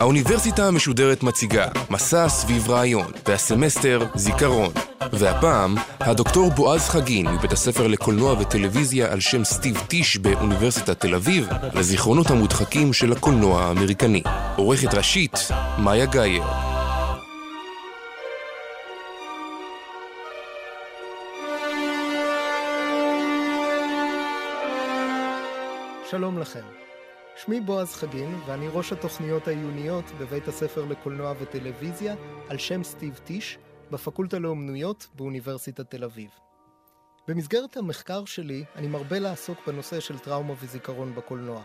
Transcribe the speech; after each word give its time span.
האוניברסיטה 0.00 0.66
המשודרת 0.66 1.22
מציגה 1.22 1.66
מסע 1.90 2.28
סביב 2.28 2.70
רעיון, 2.70 3.12
והסמסטר 3.28 4.06
זיכרון. 4.14 4.72
והפעם, 5.12 5.74
הדוקטור 6.00 6.50
בועז 6.50 6.88
חגין 6.88 7.26
מבית 7.28 7.52
הספר 7.52 7.86
לקולנוע 7.86 8.32
וטלוויזיה 8.32 9.12
על 9.12 9.20
שם 9.20 9.44
סטיב 9.44 9.78
טיש 9.88 10.16
באוניברסיטת 10.16 11.00
תל 11.00 11.14
אביב, 11.14 11.48
לזיכרונות 11.74 12.30
המודחקים 12.30 12.92
של 12.92 13.12
הקולנוע 13.12 13.62
האמריקני. 13.62 14.22
עורכת 14.56 14.94
ראשית, 14.94 15.48
מאיה 15.78 16.06
גאייר. 16.06 16.71
שלום 26.12 26.38
לכם. 26.38 26.64
שמי 27.36 27.60
בועז 27.60 27.92
חגין, 27.94 28.34
ואני 28.46 28.68
ראש 28.72 28.92
התוכניות 28.92 29.48
העיוניות 29.48 30.04
בבית 30.20 30.48
הספר 30.48 30.84
לקולנוע 30.84 31.34
וטלוויזיה 31.40 32.14
על 32.48 32.58
שם 32.58 32.84
סטיב 32.84 33.20
טיש, 33.24 33.58
בפקולטה 33.90 34.38
לאומנויות 34.38 35.06
באוניברסיטת 35.14 35.90
תל 35.90 36.04
אביב. 36.04 36.30
במסגרת 37.28 37.76
המחקר 37.76 38.24
שלי, 38.24 38.64
אני 38.76 38.86
מרבה 38.86 39.18
לעסוק 39.18 39.58
בנושא 39.66 40.00
של 40.00 40.18
טראומה 40.18 40.54
וזיכרון 40.60 41.14
בקולנוע. 41.14 41.62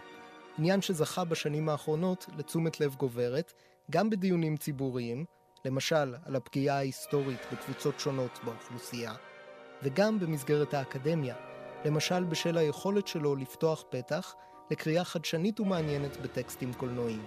עניין 0.58 0.82
שזכה 0.82 1.24
בשנים 1.24 1.70
האחרונות 1.70 2.26
לתשומת 2.38 2.80
לב 2.80 2.96
גוברת, 2.96 3.54
גם 3.92 4.10
בדיונים 4.10 4.58
ציבוריים, 4.58 5.26
למשל 5.66 6.16
על 6.26 6.36
הפגיעה 6.36 6.78
ההיסטורית 6.78 7.42
בקבוצות 7.52 8.00
שונות 8.00 8.40
באוכלוסייה, 8.44 9.14
וגם 9.84 10.20
במסגרת 10.20 10.74
האקדמיה, 10.74 11.36
למשל 11.86 12.24
בשל 12.24 12.58
היכולת 12.58 13.08
שלו 13.08 13.36
לפתוח 13.36 13.84
פתח 13.90 14.36
לקריאה 14.72 15.04
חדשנית 15.04 15.60
ומעניינת 15.60 16.18
בטקסטים 16.22 16.74
קולנועיים. 16.74 17.24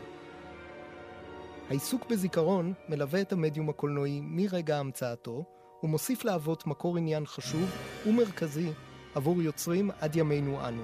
העיסוק 1.69 2.07
בזיכרון 2.11 2.73
מלווה 2.89 3.21
את 3.21 3.33
המדיום 3.33 3.69
הקולנועי 3.69 4.21
מרגע 4.23 4.79
המצאתו, 4.79 5.45
ומוסיף 5.83 6.25
להוות 6.25 6.67
מקור 6.67 6.97
עניין 6.97 7.27
חשוב 7.27 7.71
ומרכזי 8.07 8.73
עבור 9.15 9.43
יוצרים 9.43 9.91
עד 10.01 10.17
ימינו 10.17 10.69
אנו. 10.69 10.83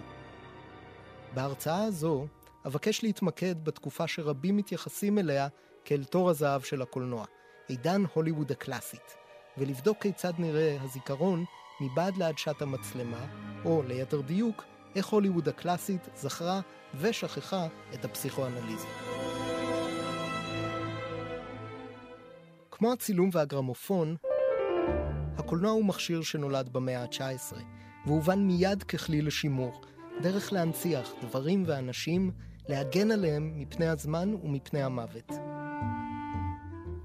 בהרצאה 1.34 1.84
הזו 1.84 2.26
אבקש 2.66 3.02
להתמקד 3.02 3.64
בתקופה 3.64 4.06
שרבים 4.06 4.56
מתייחסים 4.56 5.18
אליה 5.18 5.48
כאל 5.84 6.04
תור 6.04 6.30
הזהב 6.30 6.60
של 6.62 6.82
הקולנוע, 6.82 7.24
עידן 7.68 8.02
הוליווד 8.14 8.52
הקלאסית, 8.52 9.16
ולבדוק 9.58 10.02
כיצד 10.02 10.32
נראה 10.38 10.76
הזיכרון 10.80 11.44
מבעד 11.80 12.16
לעדשת 12.16 12.62
המצלמה, 12.62 13.26
או 13.64 13.82
ליתר 13.82 14.20
דיוק, 14.20 14.64
איך 14.94 15.06
הוליווד 15.06 15.48
הקלאסית 15.48 16.08
זכרה 16.14 16.60
ושכחה 16.94 17.66
את 17.94 18.04
הפסיכואנליזה. 18.04 18.86
כמו 22.70 22.92
הצילום 22.92 23.30
והגרמופון, 23.32 24.16
הקולנוע 25.38 25.70
הוא 25.70 25.84
מכשיר 25.84 26.22
שנולד 26.22 26.68
במאה 26.68 27.02
ה-19, 27.02 27.56
והובן 28.06 28.38
מיד 28.38 28.82
ככלי 28.82 29.22
לשימור, 29.22 29.80
דרך 30.22 30.52
להנציח 30.52 31.12
דברים 31.22 31.64
ואנשים, 31.66 32.30
להגן 32.68 33.10
עליהם 33.10 33.52
מפני 33.56 33.86
הזמן 33.86 34.34
ומפני 34.34 34.82
המוות. 34.82 35.32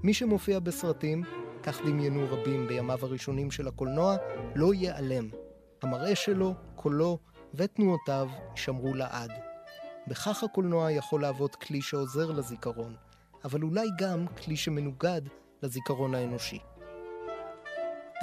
מי 0.02 0.14
שמופיע 0.14 0.58
בסרטים, 0.58 1.22
כך 1.62 1.80
דמיינו 1.80 2.26
רבים 2.30 2.66
בימיו 2.68 2.98
הראשונים 3.02 3.50
של 3.50 3.68
הקולנוע, 3.68 4.16
לא 4.54 4.74
ייעלם. 4.74 5.28
המראה 5.82 6.14
שלו, 6.14 6.54
קולו 6.76 7.18
ותנועותיו 7.54 8.28
יישמרו 8.50 8.94
לעד. 8.94 9.30
בכך 10.08 10.44
הקולנוע 10.44 10.90
יכול 10.90 11.22
להוות 11.22 11.54
כלי 11.54 11.82
שעוזר 11.82 12.30
לזיכרון, 12.30 12.96
אבל 13.44 13.62
אולי 13.62 13.88
גם 13.98 14.26
כלי 14.44 14.56
שמנוגד 14.56 15.22
לזיכרון 15.62 16.14
האנושי. 16.14 16.58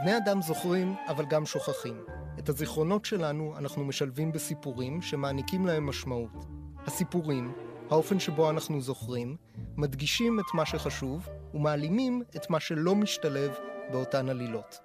בני 0.02 0.18
אדם 0.18 0.42
זוכרים, 0.42 0.96
אבל 1.08 1.26
גם 1.26 1.46
שוכחים. 1.46 2.04
את 2.40 2.50
הזיכרונות 2.50 3.06
שלנו 3.06 3.54
אנחנו 3.58 3.86
משלבים 3.86 4.32
בסיפורים 4.32 5.02
שמעניקים 5.02 5.66
להם 5.66 5.86
משמעות. 5.86 6.46
הסיפורים, 6.88 7.54
האופן 7.90 8.20
שבו 8.20 8.50
אנחנו 8.50 8.82
זוכרים, 8.82 9.36
מדגישים 9.78 10.40
את 10.40 10.46
מה 10.54 10.66
שחשוב 10.66 11.30
ומעלימים 11.54 12.24
את 12.36 12.50
מה 12.50 12.60
שלא 12.60 12.96
משתלב 12.96 13.52
באותן 13.92 14.30
עלילות. 14.30 14.80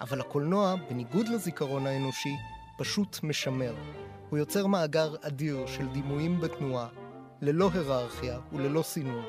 אבל 0.00 0.20
הקולנוע, 0.20 0.74
בניגוד 0.90 1.28
לזיכרון 1.28 1.86
האנושי, 1.86 2.36
פשוט 2.78 3.18
משמר. 3.22 3.74
הוא 4.30 4.38
יוצר 4.38 4.66
מאגר 4.66 5.14
אדיר 5.20 5.66
של 5.66 5.88
דימויים 5.88 6.40
בתנועה, 6.40 6.88
ללא 7.40 7.70
היררכיה 7.74 8.40
וללא 8.52 8.82
סינון. 8.82 9.24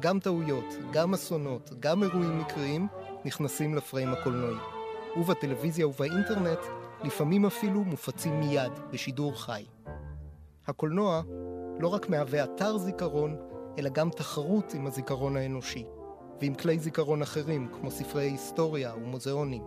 גם 0.00 0.20
טעויות, 0.20 0.64
גם 0.92 1.14
אסונות, 1.14 1.70
גם 1.80 2.02
אירועים 2.02 2.38
מקריים 2.38 2.88
נכנסים 3.24 3.74
לפריים 3.74 4.12
הקולנועי. 4.12 4.56
ובטלוויזיה 5.16 5.88
ובאינטרנט 5.88 6.58
לפעמים 7.04 7.46
אפילו 7.46 7.84
מופצים 7.84 8.40
מיד, 8.40 8.72
בשידור 8.90 9.40
חי. 9.40 9.64
הקולנוע 10.66 11.22
לא 11.80 11.88
רק 11.88 12.08
מהווה 12.08 12.44
אתר 12.44 12.78
זיכרון, 12.78 13.36
אלא 13.78 13.88
גם 13.88 14.10
תחרות 14.10 14.74
עם 14.74 14.86
הזיכרון 14.86 15.36
האנושי, 15.36 15.84
ועם 16.40 16.54
כלי 16.54 16.78
זיכרון 16.78 17.22
אחרים, 17.22 17.68
כמו 17.72 17.90
ספרי 17.90 18.24
היסטוריה 18.24 18.94
ומוזיאונים. 18.94 19.62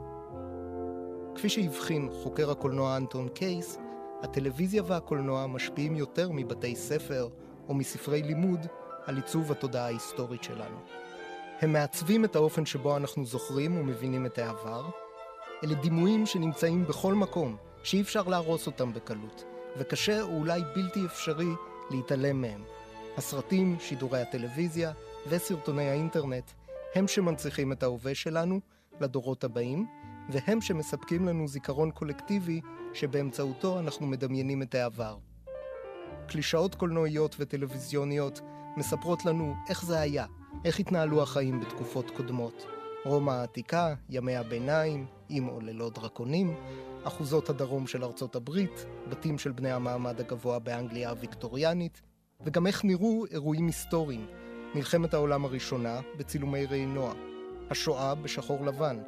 כפי 1.36 1.50
שהבחין 1.50 2.10
חוקר 2.24 2.52
הקולנוע 2.52 2.98
אנטון 2.98 3.30
קייס, 3.30 3.78
הטלוויזיה 4.24 4.84
והקולנוע 4.86 5.48
משפיעים 5.48 5.96
יותר 5.96 6.30
מבתי 6.32 6.76
ספר 6.76 7.28
או 7.68 7.74
מספרי 7.74 8.22
לימוד 8.22 8.68
על 9.06 9.16
עיצוב 9.16 9.52
התודעה 9.52 9.86
ההיסטורית 9.86 10.44
שלנו. 10.44 10.78
הם 11.62 11.74
מעצבים 11.74 12.26
את 12.26 12.36
האופן 12.36 12.66
שבו 12.66 12.98
אנחנו 12.98 13.26
זוכרים 13.26 13.78
ומבינים 13.78 14.26
את 14.26 14.38
העבר. 14.38 14.86
אלה 15.64 15.74
דימויים 15.74 16.26
שנמצאים 16.26 16.86
בכל 16.86 17.14
מקום, 17.14 17.56
שאי 17.84 18.02
אפשר 18.02 18.24
להרוס 18.24 18.68
אותם 18.68 18.94
בקלות, 18.94 19.44
וקשה 19.78 20.22
או 20.22 20.38
אולי 20.38 20.62
בלתי 20.76 21.06
אפשרי 21.06 21.50
להתעלם 21.92 22.42
מהם. 22.42 22.64
הסרטים, 23.18 23.78
שידורי 23.80 24.22
הטלוויזיה 24.22 24.92
וסרטוני 25.30 25.90
האינטרנט 25.90 26.52
הם 26.96 27.08
שמנציחים 27.08 27.72
את 27.72 27.84
ההווה 27.84 28.16
שלנו 28.16 28.60
לדורות 29.02 29.44
הבאים, 29.44 29.88
והם 30.30 30.62
שמספקים 30.62 31.26
לנו 31.26 31.48
זיכרון 31.48 31.92
קולקטיבי 31.92 32.62
שבאמצעותו 32.94 33.80
אנחנו 33.80 34.08
מדמיינים 34.08 34.62
את 34.62 34.76
העבר. 34.76 35.18
קלישאות 36.28 36.76
קולנועיות 36.76 37.36
וטלוויזיוניות 37.40 38.42
מספרות 38.78 39.26
לנו 39.26 39.54
איך 39.70 39.86
זה 39.86 40.00
היה, 40.00 40.26
איך 40.66 40.80
התנהלו 40.80 41.24
החיים 41.24 41.60
בתקופות 41.60 42.12
קודמות. 42.12 42.66
רומא 43.06 43.32
העתיקה, 43.32 43.94
ימי 44.10 44.36
הביניים, 44.36 45.06
עם 45.30 45.50
או 45.50 45.62
ללא 45.62 45.90
דרקונים, 45.90 46.56
אחוזות 47.04 47.50
הדרום 47.50 47.88
של 47.88 48.04
ארצות 48.04 48.36
הברית, 48.36 48.86
בתים 49.10 49.38
של 49.38 49.52
בני 49.52 49.72
המעמד 49.72 50.20
הגבוה 50.20 50.60
באנגליה 50.60 51.10
הוויקטוריאנית, 51.10 52.02
וגם 52.46 52.68
איך 52.68 52.86
נראו 52.86 53.26
אירועים 53.32 53.68
היסטוריים, 53.68 54.28
מלחמת 54.76 55.14
העולם 55.14 55.46
הראשונה 55.46 56.00
בצילומי 56.18 56.66
ראינוע, 56.66 57.14
השואה 57.70 58.16
בשחור 58.16 58.66
לבן, 58.66 59.04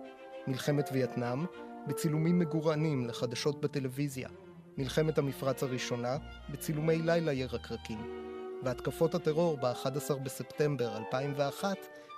מלחמת 0.47 0.90
וייטנאם 0.94 1.46
בצילומים 1.88 2.40
מגורענים 2.40 3.06
לחדשות 3.06 3.62
בטלוויזיה, 3.62 4.30
מלחמת 4.78 5.18
המפרץ 5.18 5.64
הראשונה 5.64 6.18
בצילומי 6.50 7.02
לילה 7.02 7.34
ירקרקים, 7.34 8.00
והתקפות 8.64 9.16
הטרור 9.16 9.58
ב-11 9.58 10.16
בספטמבר 10.24 10.97
2001 10.97 11.78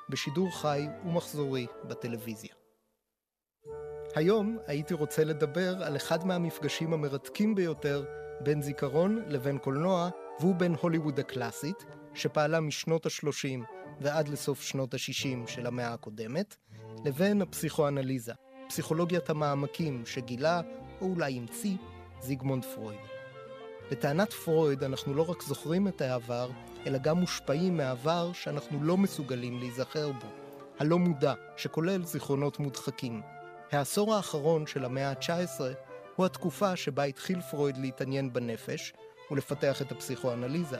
בשידור 0.09 0.57
חי 0.61 0.87
ומחזורי 1.05 1.67
בטלוויזיה. 1.83 2.53
היום 4.15 4.57
הייתי 4.67 4.93
רוצה 4.93 5.23
לדבר 5.23 5.83
על 5.83 5.95
אחד 5.95 6.25
מהמפגשים 6.27 6.93
המרתקים 6.93 7.55
ביותר 7.55 8.05
בין 8.43 8.61
זיכרון 8.61 9.21
לבין 9.27 9.57
קולנוע, 9.57 10.09
והוא 10.39 10.55
בין 10.55 10.75
הוליווד 10.81 11.19
הקלאסית, 11.19 11.85
שפעלה 12.13 12.59
משנות 12.59 13.05
ה-30 13.05 13.59
ועד 14.01 14.27
לסוף 14.27 14.61
שנות 14.61 14.93
ה-60 14.93 15.47
של 15.47 15.65
המאה 15.65 15.93
הקודמת, 15.93 16.55
לבין 17.05 17.41
הפסיכואנליזה, 17.41 18.33
פסיכולוגיית 18.69 19.29
המעמקים 19.29 20.03
שגילה, 20.05 20.61
או 21.01 21.07
אולי 21.07 21.37
המציא, 21.37 21.75
זיגמונד 22.21 22.65
פרויד. 22.65 22.99
לטענת 23.91 24.33
פרויד 24.33 24.83
אנחנו 24.83 25.13
לא 25.13 25.29
רק 25.29 25.43
זוכרים 25.43 25.87
את 25.87 26.01
העבר, 26.01 26.49
אלא 26.85 26.97
גם 26.97 27.17
מושפעים 27.17 27.77
מהעבר 27.77 28.33
שאנחנו 28.33 28.83
לא 28.83 28.97
מסוגלים 28.97 29.59
להיזכר 29.59 30.11
בו, 30.11 30.27
הלא 30.79 30.99
מודע, 30.99 31.33
שכולל 31.57 32.05
זיכרונות 32.05 32.59
מודחקים. 32.59 33.21
העשור 33.71 34.15
האחרון 34.15 34.67
של 34.67 34.85
המאה 34.85 35.09
ה-19 35.09 35.61
הוא 36.15 36.25
התקופה 36.25 36.75
שבה 36.75 37.03
התחיל 37.03 37.41
פרויד 37.41 37.77
להתעניין 37.77 38.33
בנפש 38.33 38.93
ולפתח 39.31 39.81
את 39.81 39.91
הפסיכואנליזה. 39.91 40.77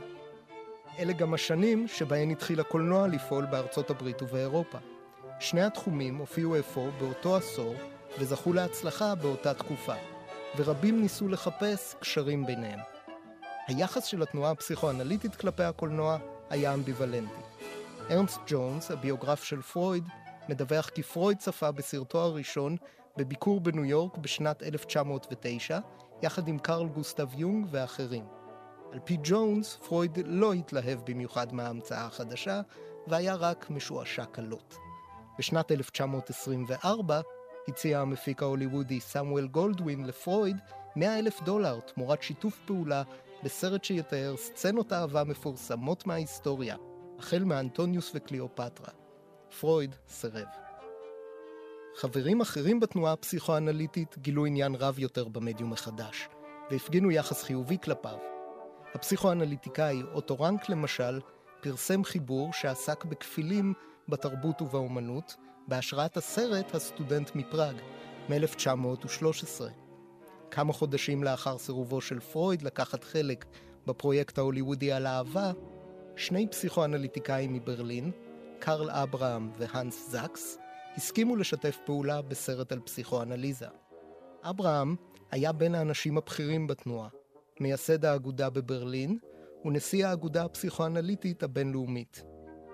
אלה 1.02 1.14
גם 1.14 1.34
השנים 1.34 1.88
שבהן 1.88 2.30
התחיל 2.30 2.60
הקולנוע 2.60 3.08
לפעול 3.08 3.46
בארצות 3.46 3.90
הברית 3.90 4.22
ובאירופה. 4.22 4.78
שני 5.40 5.62
התחומים 5.62 6.18
הופיעו 6.18 6.60
אפוא 6.60 6.90
באותו 7.00 7.36
עשור 7.36 7.76
וזכו 8.20 8.54
להצלחה 8.54 9.16
באותה 9.16 9.54
תקופה. 9.54 9.94
ורבים 10.58 11.02
ניסו 11.02 11.28
לחפש 11.28 11.96
קשרים 12.00 12.46
ביניהם. 12.46 12.80
היחס 13.68 14.06
של 14.06 14.22
התנועה 14.22 14.52
הפסיכואנליטית 14.52 15.36
כלפי 15.36 15.64
הקולנוע 15.64 16.18
היה 16.50 16.74
אמביוולנטי. 16.74 17.42
ארנסט 18.12 18.40
ג'ונס, 18.48 18.92
הביוגרף 18.92 19.44
של 19.44 19.62
פרויד, 19.62 20.04
מדווח 20.50 20.90
כי 20.90 21.04
פרויד 21.04 21.38
צפה 21.38 21.72
בסרטו 21.72 22.22
הראשון 22.22 22.78
בביקור 23.18 23.62
בניו 23.62 23.86
יורק 23.86 24.18
בשנת 24.18 24.64
1909, 24.64 25.80
יחד 26.22 26.48
עם 26.48 26.60
קרל 26.60 26.88
גוסטב 26.88 27.40
יונג 27.40 27.68
ואחרים. 27.72 28.41
על 28.92 29.00
פי 29.04 29.18
ג'ונס, 29.24 29.76
פרויד 29.76 30.20
לא 30.26 30.54
התלהב 30.54 31.00
במיוחד 31.06 31.54
מההמצאה 31.54 32.06
החדשה, 32.06 32.62
והיה 33.08 33.36
רק 33.36 33.70
משועשע 33.70 34.26
קלות. 34.26 34.78
בשנת 35.40 35.72
1924 35.72 37.22
הציע 37.68 38.00
המפיק 38.00 38.44
ההוליוודי 38.44 39.00
סמואל 39.00 39.48
גולדווין 39.48 40.06
לפרויד 40.06 40.58
100 40.96 41.20
אלף 41.20 41.42
דולר 41.42 41.80
תמורת 41.80 42.24
שיתוף 42.24 42.60
פעולה 42.66 43.04
בסרט 43.44 43.84
שיתאר 43.84 44.38
סצנות 44.38 44.94
אהבה 44.94 45.24
מפורסמות 45.24 46.08
מההיסטוריה, 46.08 46.76
החל 47.20 47.44
מאנטוניוס 47.44 48.12
וקליאופטרה. 48.16 48.94
פרויד 49.60 49.96
סירב. 50.08 50.48
חברים 51.96 52.42
אחרים 52.42 52.80
בתנועה 52.80 53.14
הפסיכואנליטית 53.14 54.18
גילו 54.18 54.46
עניין 54.46 54.76
רב 54.76 55.00
יותר 55.00 55.28
במדיום 55.28 55.74
החדש, 55.74 56.28
והפגינו 56.72 57.12
יחס 57.12 57.44
חיובי 57.44 57.78
כלפיו. 57.84 58.18
הפסיכואנליטיקאי 58.96 60.04
אוטו 60.14 60.40
ראנק 60.40 60.70
למשל, 60.70 61.20
פרסם 61.62 62.04
חיבור 62.04 62.54
שעסק 62.54 63.06
בכפילים 63.06 63.74
בתרבות 64.10 64.62
ובאומנות, 64.62 65.36
בהשראת 65.68 66.18
הסרט 66.18 66.76
"הסטודנט 66.76 67.36
מפראג" 67.36 67.76
מ-1913. 68.30 69.62
כמה 70.52 70.74
חודשים 70.74 71.24
לאחר 71.24 71.58
סירובו 71.58 72.02
של 72.02 72.20
פרויד 72.20 72.62
לקחת 72.62 73.04
חלק 73.04 73.46
בפרויקט 73.88 74.38
ההוליוודי 74.38 74.92
על 74.92 75.08
אהבה, 75.08 75.52
שני 76.16 76.48
פסיכואנליטיקאים 76.48 77.54
מברלין, 77.54 78.12
קרל 78.60 78.90
אברהם 78.90 79.52
והאנס 79.58 80.10
זקס, 80.10 80.58
הסכימו 80.98 81.36
לשתף 81.36 81.78
פעולה 81.86 82.22
בסרט 82.22 82.72
על 82.72 82.80
פסיכואנליזה. 82.80 83.68
אברהם 84.44 84.96
היה 85.32 85.52
בין 85.52 85.76
האנשים 85.76 86.18
הבכירים 86.18 86.68
בתנועה, 86.68 87.10
מייסד 87.62 88.06
האגודה 88.06 88.50
בברלין 88.50 89.18
ונשיא 89.66 90.08
האגודה 90.08 90.44
הפסיכואנליטית 90.44 91.44
הבינלאומית. 91.44 92.24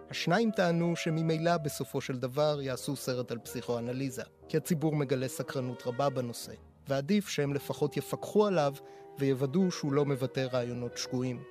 השניים 0.09 0.51
טענו 0.51 0.95
שממילא 0.95 1.57
בסופו 1.57 2.01
של 2.01 2.17
דבר 2.17 2.61
יעשו 2.61 2.95
סרט 2.95 3.31
על 3.31 3.37
פסיכואנליזה, 3.37 4.23
כי 4.49 4.57
הציבור 4.57 4.95
מגלה 4.95 5.27
סקרנות 5.27 5.83
רבה 5.85 6.09
בנושא, 6.09 6.51
ועדיף 6.87 7.29
שהם 7.29 7.53
לפחות 7.53 7.97
יפקחו 7.97 8.47
עליו 8.47 8.73
ויוודאו 9.19 9.71
שהוא 9.71 9.93
לא 9.93 10.05
מבטא 10.05 10.47
רעיונות 10.51 10.97
שגויים. 10.97 11.43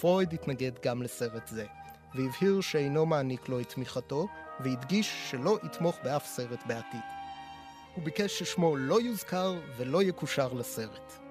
פרויד 0.00 0.32
התנגד 0.32 0.72
גם 0.84 1.02
לסרט 1.02 1.48
זה, 1.48 1.66
והבהיר 2.14 2.60
שאינו 2.60 3.06
מעניק 3.06 3.48
לו 3.48 3.60
את 3.60 3.68
תמיכתו, 3.68 4.26
והדגיש 4.60 5.30
שלא 5.30 5.58
יתמוך 5.64 5.98
באף 6.04 6.26
סרט 6.26 6.60
בעתיד. 6.66 7.00
הוא 7.94 8.04
ביקש 8.04 8.38
ששמו 8.38 8.76
לא 8.76 9.00
יוזכר 9.00 9.54
ולא 9.76 10.02
יקושר 10.02 10.52
לסרט. 10.52 11.29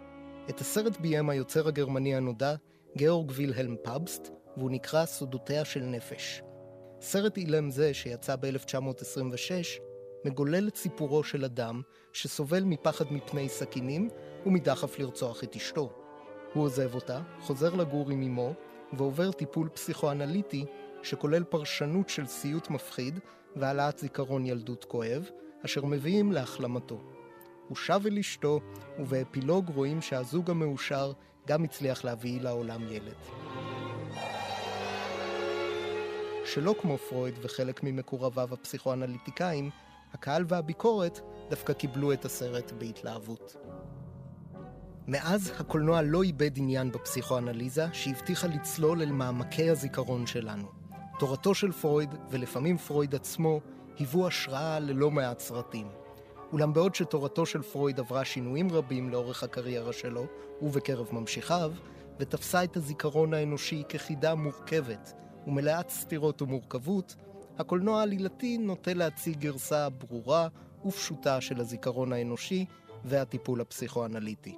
את 0.49 0.59
הסרט 0.59 0.97
ביים 0.97 1.29
היוצר 1.29 1.67
הגרמני 1.67 2.15
הנודע, 2.15 2.55
גאורג 2.97 3.31
וילהלם 3.35 3.75
פאבסט, 3.83 4.29
והוא 4.57 4.71
נקרא 4.71 5.05
סודותיה 5.05 5.65
של 5.65 5.79
נפש. 5.79 6.41
סרט 7.01 7.37
אילם 7.37 7.69
זה, 7.71 7.93
שיצא 7.93 8.35
ב-1926, 8.35 9.81
מגולל 10.25 10.67
את 10.67 10.75
סיפורו 10.75 11.23
של 11.23 11.45
אדם 11.45 11.81
שסובל 12.13 12.63
מפחד 12.63 13.05
מפני 13.11 13.49
סכינים 13.49 14.09
ומדחף 14.45 14.99
לרצוח 14.99 15.43
את 15.43 15.55
אשתו. 15.55 15.93
הוא 16.53 16.63
עוזב 16.63 16.95
אותה, 16.95 17.21
חוזר 17.41 17.75
לגור 17.75 18.09
עם 18.09 18.21
אמו, 18.21 18.53
ועובר 18.93 19.31
טיפול 19.31 19.69
פסיכואנליטי 19.69 20.65
שכולל 21.03 21.43
פרשנות 21.43 22.09
של 22.09 22.25
סיוט 22.25 22.69
מפחיד 22.69 23.19
והעלאת 23.55 23.99
זיכרון 23.99 24.45
ילדות 24.45 24.85
כואב, 24.85 25.29
אשר 25.65 25.85
מביאים 25.85 26.31
להחלמתו. 26.31 27.18
הוא 27.69 27.77
שב 27.77 28.01
אל 28.05 28.17
אשתו, 28.17 28.59
ובאפילוג 28.99 29.69
רואים 29.75 30.01
שהזוג 30.01 30.49
המאושר 30.51 31.11
גם 31.47 31.63
הצליח 31.63 32.03
להביא 32.03 32.41
לעולם 32.41 32.81
ילד. 32.89 33.15
שלא 36.45 36.75
כמו 36.81 36.97
פרויד 36.97 37.35
וחלק 37.41 37.83
ממקורביו 37.83 38.53
הפסיכואנליטיקאים, 38.53 39.69
הקהל 40.13 40.45
והביקורת 40.47 41.19
דווקא 41.49 41.73
קיבלו 41.73 42.13
את 42.13 42.25
הסרט 42.25 42.71
בהתלהבות. 42.71 43.55
מאז 45.07 45.53
הקולנוע 45.59 46.01
לא 46.01 46.23
איבד 46.23 46.51
עניין 46.57 46.91
בפסיכואנליזה 46.91 47.85
שהבטיחה 47.93 48.47
לצלול 48.47 49.01
אל 49.01 49.11
מעמקי 49.11 49.69
הזיכרון 49.69 50.27
שלנו. 50.27 50.67
תורתו 51.19 51.55
של 51.55 51.71
פרויד, 51.71 52.15
ולפעמים 52.29 52.77
פרויד 52.77 53.15
עצמו, 53.15 53.59
היוו 53.97 54.27
השראה 54.27 54.79
ללא 54.79 55.11
מעט 55.11 55.39
סרטים. 55.39 55.87
אולם 56.53 56.73
בעוד 56.73 56.95
שתורתו 56.95 57.45
של 57.45 57.61
פרויד 57.61 57.99
עברה 57.99 58.25
שינויים 58.25 58.71
רבים 58.71 59.09
לאורך 59.09 59.43
הקריירה 59.43 59.93
שלו, 59.93 60.25
ובקרב 60.61 61.07
ממשיכיו, 61.11 61.71
ותפסה 62.19 62.63
את 62.63 62.77
הזיכרון 62.77 63.33
האנושי 63.33 63.83
כחידה 63.89 64.35
מורכבת 64.35 65.13
ומלאת 65.47 65.89
סתירות 65.89 66.41
ומורכבות, 66.41 67.15
הקולנוע 67.57 67.99
העלילתי 67.99 68.57
נוטה 68.57 68.93
להציג 68.93 69.39
גרסה 69.39 69.89
ברורה 69.89 70.47
ופשוטה 70.85 71.41
של 71.41 71.59
הזיכרון 71.59 72.13
האנושי 72.13 72.65
והטיפול 73.05 73.61
הפסיכואנליטי. 73.61 74.55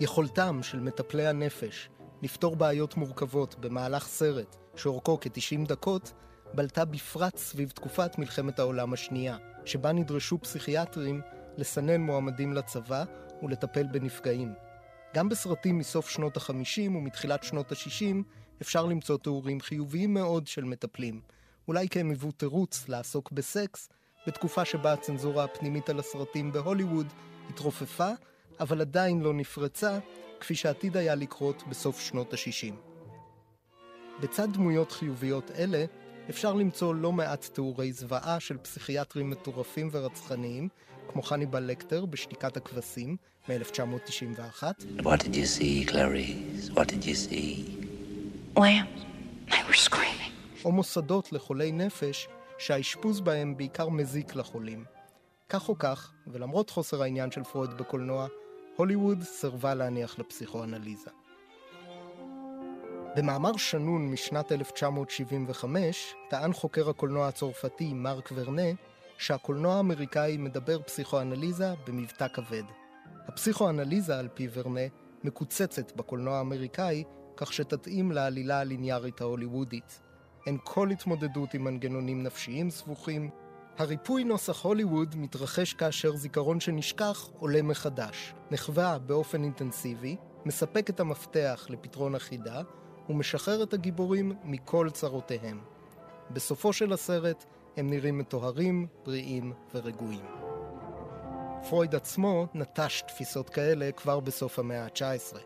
יכולתם 0.00 0.62
של 0.62 0.80
מטפלי 0.80 1.26
הנפש 1.26 1.88
לפתור 2.22 2.56
בעיות 2.56 2.96
מורכבות 2.96 3.54
במהלך 3.60 4.06
סרט 4.06 4.56
שאורכו 4.76 5.18
כ-90 5.20 5.68
דקות, 5.68 6.12
בלטה 6.54 6.84
בפרט 6.84 7.36
סביב 7.36 7.70
תקופת 7.70 8.18
מלחמת 8.18 8.58
העולם 8.58 8.92
השנייה, 8.92 9.36
שבה 9.64 9.92
נדרשו 9.92 10.38
פסיכיאטרים 10.38 11.20
לסנן 11.56 12.00
מועמדים 12.00 12.52
לצבא 12.52 13.04
ולטפל 13.42 13.86
בנפגעים. 13.86 14.54
גם 15.14 15.28
בסרטים 15.28 15.78
מסוף 15.78 16.08
שנות 16.08 16.36
ה-50 16.36 16.96
ומתחילת 16.96 17.42
שנות 17.42 17.72
ה-60 17.72 18.16
אפשר 18.62 18.86
למצוא 18.86 19.18
תיאורים 19.18 19.60
חיוביים 19.60 20.14
מאוד 20.14 20.46
של 20.46 20.64
מטפלים, 20.64 21.20
אולי 21.68 21.88
כי 21.88 22.00
הם 22.00 22.10
היוו 22.10 22.32
תירוץ 22.32 22.88
לעסוק 22.88 23.32
בסקס, 23.32 23.88
בתקופה 24.26 24.64
שבה 24.64 24.92
הצנזורה 24.92 25.44
הפנימית 25.44 25.88
על 25.88 25.98
הסרטים 25.98 26.52
בהוליווד 26.52 27.06
התרופפה, 27.50 28.10
אבל 28.60 28.80
עדיין 28.80 29.20
לא 29.20 29.34
נפרצה, 29.34 29.98
כפי 30.40 30.54
שעתיד 30.54 30.96
היה 30.96 31.14
לקרות 31.14 31.62
בסוף 31.68 32.00
שנות 32.00 32.32
ה-60. 32.32 32.74
בצד 34.20 34.52
דמויות 34.52 34.92
חיוביות 34.92 35.50
אלה, 35.50 35.84
אפשר 36.30 36.54
למצוא 36.54 36.94
לא 36.94 37.12
מעט 37.12 37.44
תיאורי 37.52 37.92
זוועה 37.92 38.40
של 38.40 38.58
פסיכיאטרים 38.58 39.30
מטורפים 39.30 39.88
ורצחניים, 39.92 40.68
כמו 41.08 41.22
חניבל 41.22 41.62
לקטר 41.62 42.06
בשתיקת 42.06 42.56
הכבשים 42.56 43.16
מ-1991. 43.48 44.62
What 44.98 45.18
did 45.18 45.34
you 45.34 45.46
see, 45.46 45.84
Clarice? 45.90 46.70
What 46.74 46.88
did 46.88 47.04
you 47.04 47.14
see? 47.14 47.84
Lambs. 48.56 49.00
They 49.48 49.62
were 49.68 49.88
screaming. 49.88 50.64
או 50.64 50.72
מוסדות 50.72 51.32
לחולי 51.32 51.72
נפש 51.72 52.28
שהאשפוז 52.58 53.20
בהם 53.20 53.56
בעיקר 53.56 53.88
מזיק 53.88 54.34
לחולים. 54.34 54.84
כך 55.48 55.68
או 55.68 55.78
כך, 55.78 56.12
ולמרות 56.26 56.70
חוסר 56.70 57.02
העניין 57.02 57.30
של 57.30 57.44
פרויד 57.44 57.70
בקולנוע, 57.70 58.26
הוליווד 58.76 59.22
סירבה 59.22 59.74
להניח 59.74 60.18
לפסיכואנליזה. 60.18 61.10
במאמר 63.16 63.56
שנון 63.56 64.10
משנת 64.10 64.52
1975, 64.52 66.14
טען 66.30 66.52
חוקר 66.52 66.90
הקולנוע 66.90 67.28
הצרפתי 67.28 67.94
מרק 67.94 68.30
ורנה, 68.34 68.68
שהקולנוע 69.18 69.74
האמריקאי 69.74 70.36
מדבר 70.36 70.82
פסיכואנליזה 70.82 71.74
במבטא 71.86 72.28
כבד. 72.28 72.62
הפסיכואנליזה, 73.28 74.18
על 74.18 74.28
פי 74.34 74.48
ורנה, 74.54 74.80
מקוצצת 75.24 75.96
בקולנוע 75.96 76.38
האמריקאי, 76.38 77.04
כך 77.36 77.52
שתתאים 77.52 78.12
לעלילה 78.12 78.60
הליניארית 78.60 79.20
ההוליוודית. 79.20 80.00
אין 80.46 80.58
כל 80.64 80.90
התמודדות 80.90 81.54
עם 81.54 81.64
מנגנונים 81.64 82.22
נפשיים 82.22 82.70
סבוכים. 82.70 83.30
הריפוי 83.78 84.24
נוסח 84.24 84.64
הוליווד 84.64 85.16
מתרחש 85.16 85.74
כאשר 85.74 86.16
זיכרון 86.16 86.60
שנשכח 86.60 87.30
עולה 87.38 87.62
מחדש, 87.62 88.34
נחווה 88.50 88.98
באופן 88.98 89.44
אינטנסיבי, 89.44 90.16
מספק 90.44 90.90
את 90.90 91.00
המפתח 91.00 91.66
לפתרון 91.68 92.14
החידה, 92.14 92.62
ומשחרר 93.08 93.62
את 93.62 93.74
הגיבורים 93.74 94.32
מכל 94.44 94.90
צרותיהם. 94.92 95.60
בסופו 96.30 96.72
של 96.72 96.92
הסרט 96.92 97.44
הם 97.76 97.90
נראים 97.90 98.18
מטוהרים, 98.18 98.86
בריאים 99.04 99.52
ורגועים. 99.74 100.24
פרויד 101.68 101.94
עצמו 101.94 102.46
נטש 102.54 103.02
תפיסות 103.08 103.50
כאלה 103.50 103.92
כבר 103.92 104.20
בסוף 104.20 104.58
המאה 104.58 104.84
ה-19, 104.84 105.36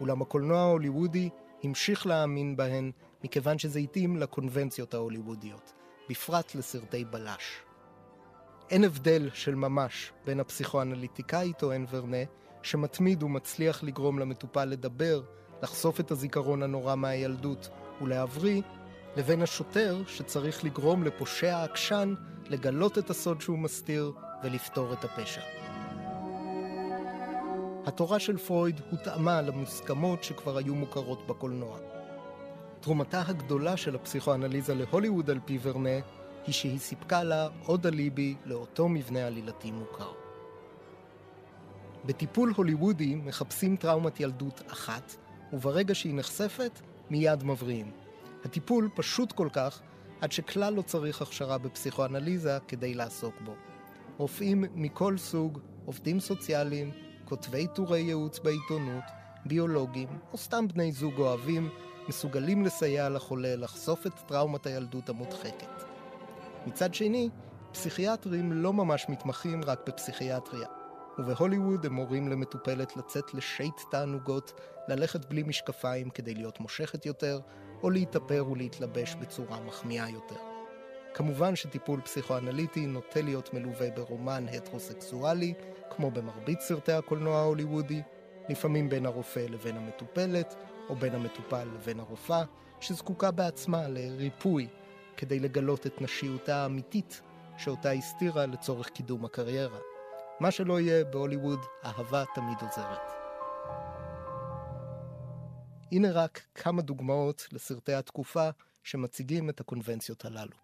אולם 0.00 0.22
הקולנוע 0.22 0.58
ההוליוודי 0.58 1.28
המשיך 1.62 2.06
להאמין 2.06 2.56
בהן 2.56 2.90
מכיוון 3.24 3.58
שזה 3.58 3.78
התאים 3.78 4.16
לקונבנציות 4.16 4.94
ההוליוודיות, 4.94 5.72
בפרט 6.10 6.54
לסרטי 6.54 7.04
בלש. 7.04 7.62
אין 8.70 8.84
הבדל 8.84 9.30
של 9.34 9.54
ממש 9.54 10.12
בין 10.24 10.40
הפסיכואנליטיקאי, 10.40 11.52
טוען 11.58 11.86
ורנה, 11.90 12.24
שמתמיד 12.62 13.22
ומצליח 13.22 13.82
לגרום 13.82 14.18
למטופל 14.18 14.64
לדבר, 14.64 15.22
לחשוף 15.62 16.00
את 16.00 16.10
הזיכרון 16.10 16.62
הנורא 16.62 16.94
מהילדות 16.94 17.68
ולהבריא, 18.02 18.62
לבין 19.16 19.42
השוטר 19.42 20.02
שצריך 20.06 20.64
לגרום 20.64 21.04
לפושע 21.04 21.64
עקשן 21.64 22.14
לגלות 22.48 22.98
את 22.98 23.10
הסוד 23.10 23.40
שהוא 23.40 23.58
מסתיר 23.58 24.12
ולפתור 24.42 24.92
את 24.92 25.04
הפשע. 25.04 25.40
התורה 27.86 28.18
של 28.18 28.36
פרויד 28.36 28.80
הותאמה 28.90 29.42
למוסכמות 29.42 30.24
שכבר 30.24 30.58
היו 30.58 30.74
מוכרות 30.74 31.26
בקולנוע. 31.26 31.78
תרומתה 32.80 33.22
הגדולה 33.26 33.76
של 33.76 33.94
הפסיכואנליזה 33.94 34.74
להוליווד 34.74 35.30
על 35.30 35.40
פי 35.44 35.58
ורנה 35.62 35.98
היא 36.46 36.54
שהיא 36.54 36.78
סיפקה 36.78 37.22
לה 37.22 37.48
עוד 37.66 37.86
אליבי 37.86 38.34
לאותו 38.44 38.88
מבנה 38.88 39.26
עלילתי 39.26 39.70
מוכר. 39.70 40.12
בטיפול 42.04 42.52
הוליוודי 42.56 43.14
מחפשים 43.14 43.76
טראומת 43.76 44.20
ילדות 44.20 44.62
אחת, 44.72 45.16
וברגע 45.52 45.94
שהיא 45.94 46.14
נחשפת, 46.14 46.80
מיד 47.10 47.44
מבריאים. 47.44 47.90
הטיפול 48.44 48.88
פשוט 48.94 49.32
כל 49.32 49.48
כך, 49.52 49.80
עד 50.20 50.32
שכלל 50.32 50.74
לא 50.74 50.82
צריך 50.82 51.22
הכשרה 51.22 51.58
בפסיכואנליזה 51.58 52.58
כדי 52.68 52.94
לעסוק 52.94 53.34
בו. 53.44 53.54
רופאים 54.16 54.64
מכל 54.74 55.18
סוג, 55.18 55.58
עובדים 55.86 56.20
סוציאליים, 56.20 56.90
כותבי 57.24 57.66
טורי 57.74 58.00
ייעוץ 58.00 58.38
בעיתונות, 58.38 59.04
ביולוגים, 59.46 60.08
או 60.32 60.38
סתם 60.38 60.68
בני 60.68 60.92
זוג 60.92 61.18
אוהבים, 61.18 61.70
מסוגלים 62.08 62.64
לסייע 62.64 63.08
לחולה 63.08 63.56
לחשוף 63.56 64.06
את 64.06 64.12
טראומת 64.26 64.66
הילדות 64.66 65.08
המודחקת. 65.08 65.84
מצד 66.66 66.94
שני, 66.94 67.28
פסיכיאטרים 67.72 68.52
לא 68.52 68.72
ממש 68.72 69.06
מתמחים 69.08 69.60
רק 69.64 69.80
בפסיכיאטריה, 69.86 70.68
ובהוליווד 71.18 71.86
הם 71.86 71.92
מורים 71.92 72.28
למטופלת 72.28 72.96
לצאת 72.96 73.34
לשייט 73.34 73.80
תענוגות, 73.90 74.52
ללכת 74.88 75.24
בלי 75.24 75.42
משקפיים 75.42 76.10
כדי 76.10 76.34
להיות 76.34 76.60
מושכת 76.60 77.06
יותר, 77.06 77.40
או 77.82 77.90
להתאפר 77.90 78.44
ולהתלבש 78.50 79.14
בצורה 79.14 79.60
מחמיאה 79.60 80.08
יותר. 80.08 80.36
כמובן 81.14 81.56
שטיפול 81.56 82.00
פסיכואנליטי 82.00 82.86
נוטה 82.86 83.20
להיות 83.20 83.54
מלווה 83.54 83.90
ברומן 83.90 84.46
הטרוסקסואלי, 84.48 85.54
כמו 85.90 86.10
במרבית 86.10 86.60
סרטי 86.60 86.92
הקולנוע 86.92 87.38
ההוליוודי, 87.38 88.02
לפעמים 88.48 88.88
בין 88.88 89.06
הרופא 89.06 89.46
לבין 89.48 89.76
המטופלת, 89.76 90.54
או 90.88 90.96
בין 90.96 91.14
המטופל 91.14 91.64
לבין 91.74 92.00
הרופאה, 92.00 92.42
שזקוקה 92.80 93.30
בעצמה 93.30 93.88
לריפוי 93.88 94.68
כדי 95.16 95.40
לגלות 95.40 95.86
את 95.86 96.02
נשיותה 96.02 96.56
האמיתית 96.56 97.20
שאותה 97.56 97.90
הסתירה 97.90 98.46
לצורך 98.46 98.88
קידום 98.88 99.24
הקריירה. 99.24 99.78
מה 100.40 100.50
שלא 100.50 100.80
יהיה 100.80 101.04
בהוליווד, 101.04 101.60
אהבה 101.84 102.24
תמיד 102.34 102.58
עוזרת. 102.62 103.12
הנה 105.92 106.12
רק 106.12 106.42
כמה 106.54 106.82
דוגמאות 106.82 107.48
לסרטי 107.52 107.94
התקופה 107.94 108.48
שמציגים 108.84 109.50
את 109.50 109.60
הקונבנציות 109.60 110.24
הללו. 110.24 110.56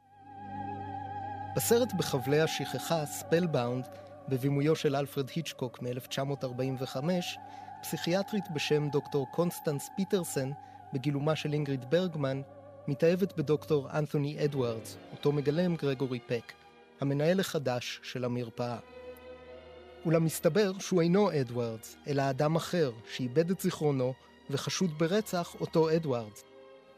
בסרט 1.57 1.93
בחבלי 1.99 2.41
השכחה, 2.41 3.07
Spellbound, 3.07 3.89
בבימויו 4.29 4.77
של 4.77 4.97
אלפרד 4.97 5.29
היצ'קוק 5.35 5.83
מ-1945, 5.83 6.97
פסיכיאטרית 7.83 8.45
בשם 8.55 8.89
דוקטור 8.89 9.27
קונסטנס 9.31 9.91
פיטרסן, 9.97 10.51
בגילומה 10.93 11.37
של 11.37 11.53
אינגריד 11.53 11.91
ברגמן, 11.91 12.43
מתאהבת 12.89 13.37
בדוקטור 13.37 13.91
אנתוני 13.91 14.45
אדוארדס, 14.45 14.97
אותו 15.13 15.33
מגלם 15.33 15.77
גרגורי 15.77 16.21
פק, 16.27 16.53
המנהל 17.01 17.41
החדש 17.41 18.01
של 18.03 18.25
המרפאה. 18.25 18.79
אולם 20.05 20.25
מסתבר 20.25 20.79
שהוא 20.79 21.03
אינו 21.03 21.41
אדוארדס, 21.41 21.97
אלא 22.07 22.31
אדם 22.31 22.57
אחר, 22.57 22.93
שאיבד 23.15 23.51
את 23.51 23.61
זיכרונו 23.61 24.15
וחשוד 24.51 24.99
ברצח 24.99 25.55
אותו 25.61 25.97
אדוארדס. 25.97 26.45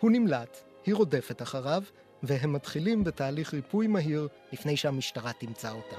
הוא 0.00 0.10
נמלט, 0.10 0.62
היא 0.86 0.94
רודפת 0.94 1.42
אחריו, 1.42 1.82
והם 2.22 2.52
מתחילים 2.52 3.04
בתהליך 3.04 3.54
ריפוי 3.54 3.86
מהיר 3.86 4.28
לפני 4.52 4.76
שהמשטרה 4.76 5.32
תמצא 5.32 5.70
אותם. 5.70 5.96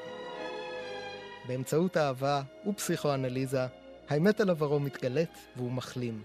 באמצעות 1.48 1.98
אהבה 1.98 2.42
ופסיכואנליזה, 2.68 3.66
האמת 4.10 4.40
על 4.40 4.50
עברו 4.50 4.80
מתגלית 4.80 5.30
והוא 5.56 5.72
מחלים. 5.72 6.24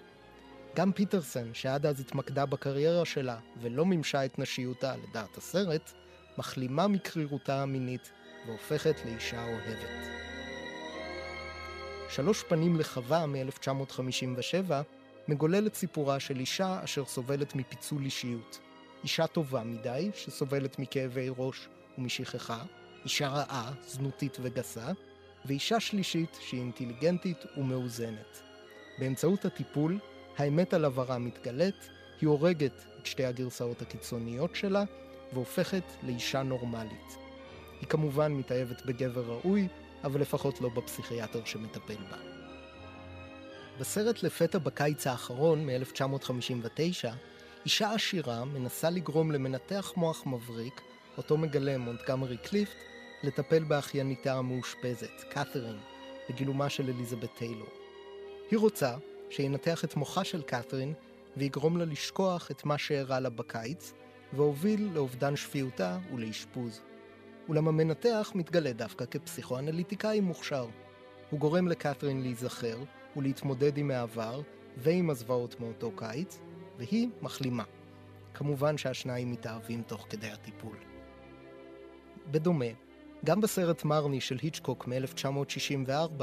גם 0.76 0.93
פיטרסן, 0.93 1.55
שעד 1.55 1.87
אז 1.87 2.00
התמקדה 2.00 2.47
בקריירה 2.47 3.05
שלה 3.05 3.37
ולא 3.61 3.87
מימשה 3.87 4.25
את 4.25 4.38
נשיותה 4.38 4.95
לדעת 4.97 5.37
הסרט, 5.37 5.93
מחלימה 6.38 6.88
מקרירותה 6.88 7.62
המינית 7.62 8.11
והופכת 8.47 8.97
לאישה 9.05 9.45
אוהבת. 9.45 10.07
שלוש 12.09 12.43
פנים 12.43 12.76
לחווה 12.76 13.26
מ-1957 13.26 14.71
מגולל 15.29 15.67
את 15.67 15.75
סיפורה 15.75 16.21
של 16.21 16.41
אישה 16.41 16.81
אשר 16.85 17.05
סובלת 17.05 17.57
מפיצול 17.57 18.05
אישיות. 18.05 18.59
אישה 19.02 19.26
טובה 19.26 19.62
מדי, 19.64 20.11
שסובלת 20.14 20.79
מכאבי 20.79 21.29
ראש 21.38 21.69
ומשכחה, 21.99 22.62
אישה 23.05 23.29
רעה, 23.29 23.73
זנותית 23.87 24.37
וגסה, 24.43 24.88
ואישה 25.45 25.81
שלישית 25.81 26.38
שהיא 26.41 26.61
אינטליגנטית 26.61 27.38
ומאוזנת. 27.57 28.43
באמצעות 28.99 29.45
הטיפול, 29.45 29.99
האמת 30.38 30.75
על 30.75 30.85
עברה 30.85 31.19
מתגלית, 31.19 31.91
היא 32.21 32.29
הורגת 32.29 32.85
את 33.00 33.07
שתי 33.07 33.25
הגרסאות 33.25 33.83
הקיצוניות 33.83 34.55
שלה, 34.55 34.85
והופכת 35.33 35.85
לאישה 36.02 36.43
נורמלית. 36.43 37.17
היא 37.81 37.88
כמובן 37.88 38.33
מתאהבת 38.33 38.87
בגבר 38.87 39.25
ראוי, 39.25 39.69
אבל 40.05 40.21
לפחות 40.21 40.61
לא 40.61 40.69
בפסיכיאטר 40.69 41.45
שמטפל 41.45 42.02
בה. 42.11 42.41
בסרט 43.81 44.23
לפתע 44.23 44.59
בקיץ 44.59 45.07
האחרון, 45.07 45.67
מ-1959, 45.67 47.09
אישה 47.64 47.93
עשירה 47.93 48.45
מנסה 48.45 48.91
לגרום 48.91 49.33
למנתח 49.33 49.93
מוח 49.97 50.26
מבריק, 50.26 50.81
אותו 51.17 51.37
מגלם 51.38 51.81
מונטגמרי 51.81 52.37
קליפט, 52.37 52.76
לטפל 53.23 53.64
באחייניתה 53.64 54.35
המאושפזת, 54.35 55.11
קת'רין, 55.31 55.79
בגילומה 56.31 56.69
של 56.69 56.91
אליזבת 56.91 57.31
טיילור. 57.38 57.69
היא 58.50 58.59
רוצה 58.59 58.95
שינתח 59.31 59.85
את 59.85 59.97
מוחה 59.97 60.25
של 60.25 60.43
קת'רין 60.43 60.95
ויגרום 61.37 61.76
לה 61.76 61.85
לשכוח 61.85 62.50
את 62.50 62.64
מה 62.64 62.79
שאירע 62.79 63.21
לה 63.21 63.31
בקיץ, 63.31 63.93
והוביל 64.33 64.91
לאובדן 64.95 65.37
שפיותה 65.37 65.99
ולאשפוז. 66.14 66.81
אולם 67.49 67.69
המנתח 67.69 68.33
מתגלה 68.35 68.73
דווקא 68.73 69.05
כפסיכואנליטיקאי 69.11 70.21
מוכשר. 70.21 70.67
הוא 71.31 71.41
גורם 71.41 71.69
לקת'רין 71.69 72.23
להיזכר 72.23 72.76
ולהתמודד 73.16 73.78
עם 73.78 73.90
העבר 73.90 74.40
ועם 74.76 75.11
הזוועות 75.11 75.61
מאותו 75.61 75.92
קיץ, 75.97 76.40
והיא 76.78 77.09
מחלימה. 77.23 77.64
כמובן 78.35 78.78
שהשניים 78.78 79.33
מתאהבים 79.33 79.83
תוך 79.83 80.07
כדי 80.11 80.31
הטיפול. 80.31 80.76
בדומה, 82.31 82.64
גם 83.25 83.40
בסרט 83.40 83.85
מרני 83.85 84.21
של 84.21 84.38
היצ'קוק 84.42 84.87
מ-1964, 84.87 86.23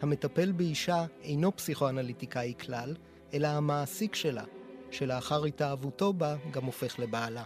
המטפל 0.00 0.52
באישה 0.52 1.04
אינו 1.22 1.56
פסיכואנליטיקאי 1.56 2.54
כלל, 2.60 2.96
אלא 3.34 3.48
המעסיק 3.48 4.14
שלה, 4.14 4.44
שלאחר 4.90 5.44
התאהבותו 5.44 6.12
בה 6.12 6.36
גם 6.50 6.64
הופך 6.64 6.98
לבעלה. 6.98 7.44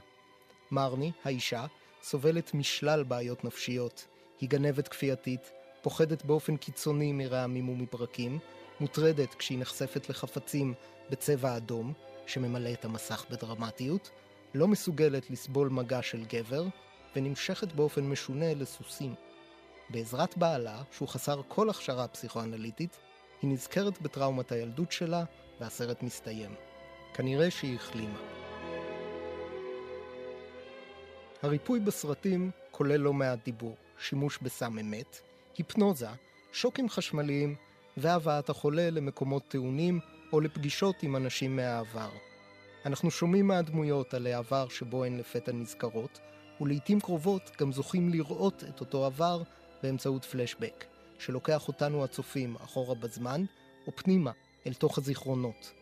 מרני, 0.70 1.12
האישה, 1.24 1.66
סובלת 2.02 2.54
משלל 2.54 3.02
בעיות 3.02 3.44
נפשיות. 3.44 4.06
היא 4.40 4.48
גנבת 4.48 4.88
כפייתית, 4.88 5.52
פוחדת 5.82 6.24
באופן 6.24 6.56
קיצוני 6.56 7.12
מרעמים 7.12 7.68
ומברקים, 7.68 8.38
מוטרדת 8.80 9.34
כשהיא 9.34 9.58
נחשפת 9.58 10.08
לחפצים 10.08 10.74
בצבע 11.10 11.56
אדום, 11.56 11.92
שממלא 12.26 12.72
את 12.72 12.84
המסך 12.84 13.24
בדרמטיות, 13.30 14.10
לא 14.54 14.68
מסוגלת 14.68 15.30
לסבול 15.30 15.68
מגע 15.68 16.02
של 16.02 16.24
גבר, 16.24 16.64
ונמשכת 17.16 17.72
באופן 17.72 18.04
משונה 18.04 18.54
לסוסים. 18.54 19.14
בעזרת 19.90 20.36
בעלה, 20.36 20.82
שהוא 20.92 21.08
חסר 21.08 21.40
כל 21.48 21.70
הכשרה 21.70 22.08
פסיכואנליטית, 22.08 22.98
היא 23.42 23.50
נזכרת 23.50 24.02
בטראומת 24.02 24.52
הילדות 24.52 24.92
שלה, 24.92 25.24
והסרט 25.60 26.02
מסתיים. 26.02 26.54
כנראה 27.14 27.50
שהיא 27.50 27.76
החלימה. 27.76 28.18
הריפוי 31.42 31.80
בסרטים 31.80 32.50
כולל 32.70 32.96
לא 32.96 33.12
מעט 33.12 33.38
דיבור, 33.44 33.76
שימוש 33.98 34.38
בסם 34.42 34.78
אמת, 34.78 35.20
היפנוזה, 35.58 36.08
שוקים 36.52 36.88
חשמליים 36.88 37.56
והבאת 37.96 38.50
החולה 38.50 38.90
למקומות 38.90 39.48
טעונים 39.48 40.00
או 40.32 40.40
לפגישות 40.40 41.02
עם 41.02 41.16
אנשים 41.16 41.56
מהעבר. 41.56 42.10
אנחנו 42.86 43.10
שומעים 43.10 43.46
מהדמויות 43.46 44.14
על 44.14 44.26
העבר 44.26 44.68
שבו 44.68 45.04
הן 45.04 45.18
לפתע 45.18 45.52
נזכרות, 45.52 46.20
ולעיתים 46.60 47.00
קרובות 47.00 47.50
גם 47.60 47.72
זוכים 47.72 48.08
לראות 48.08 48.64
את 48.68 48.80
אותו 48.80 49.06
עבר 49.06 49.42
באמצעות 49.82 50.24
פלשבק, 50.24 50.84
שלוקח 51.18 51.68
אותנו 51.68 52.04
הצופים 52.04 52.56
אחורה 52.56 52.94
בזמן, 52.94 53.44
או 53.86 53.92
פנימה, 53.96 54.30
אל 54.66 54.74
תוך 54.74 54.98
הזיכרונות. 54.98 55.72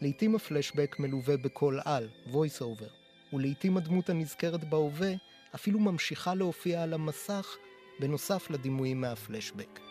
לעיתים 0.00 0.34
הפלשבק 0.34 0.96
מלווה 0.98 1.36
בקול 1.36 1.80
על, 1.84 2.08
voice 2.26 2.60
over, 2.60 2.90
ולעיתים 3.32 3.76
הדמות 3.76 4.10
הנזכרת 4.10 4.64
בהווה 4.64 5.12
אפילו 5.54 5.78
ממשיכה 5.78 6.34
להופיע 6.34 6.82
על 6.82 6.94
המסך 6.94 7.56
בנוסף 8.00 8.50
לדימויים 8.50 9.00
מהפלשבק. 9.00 9.87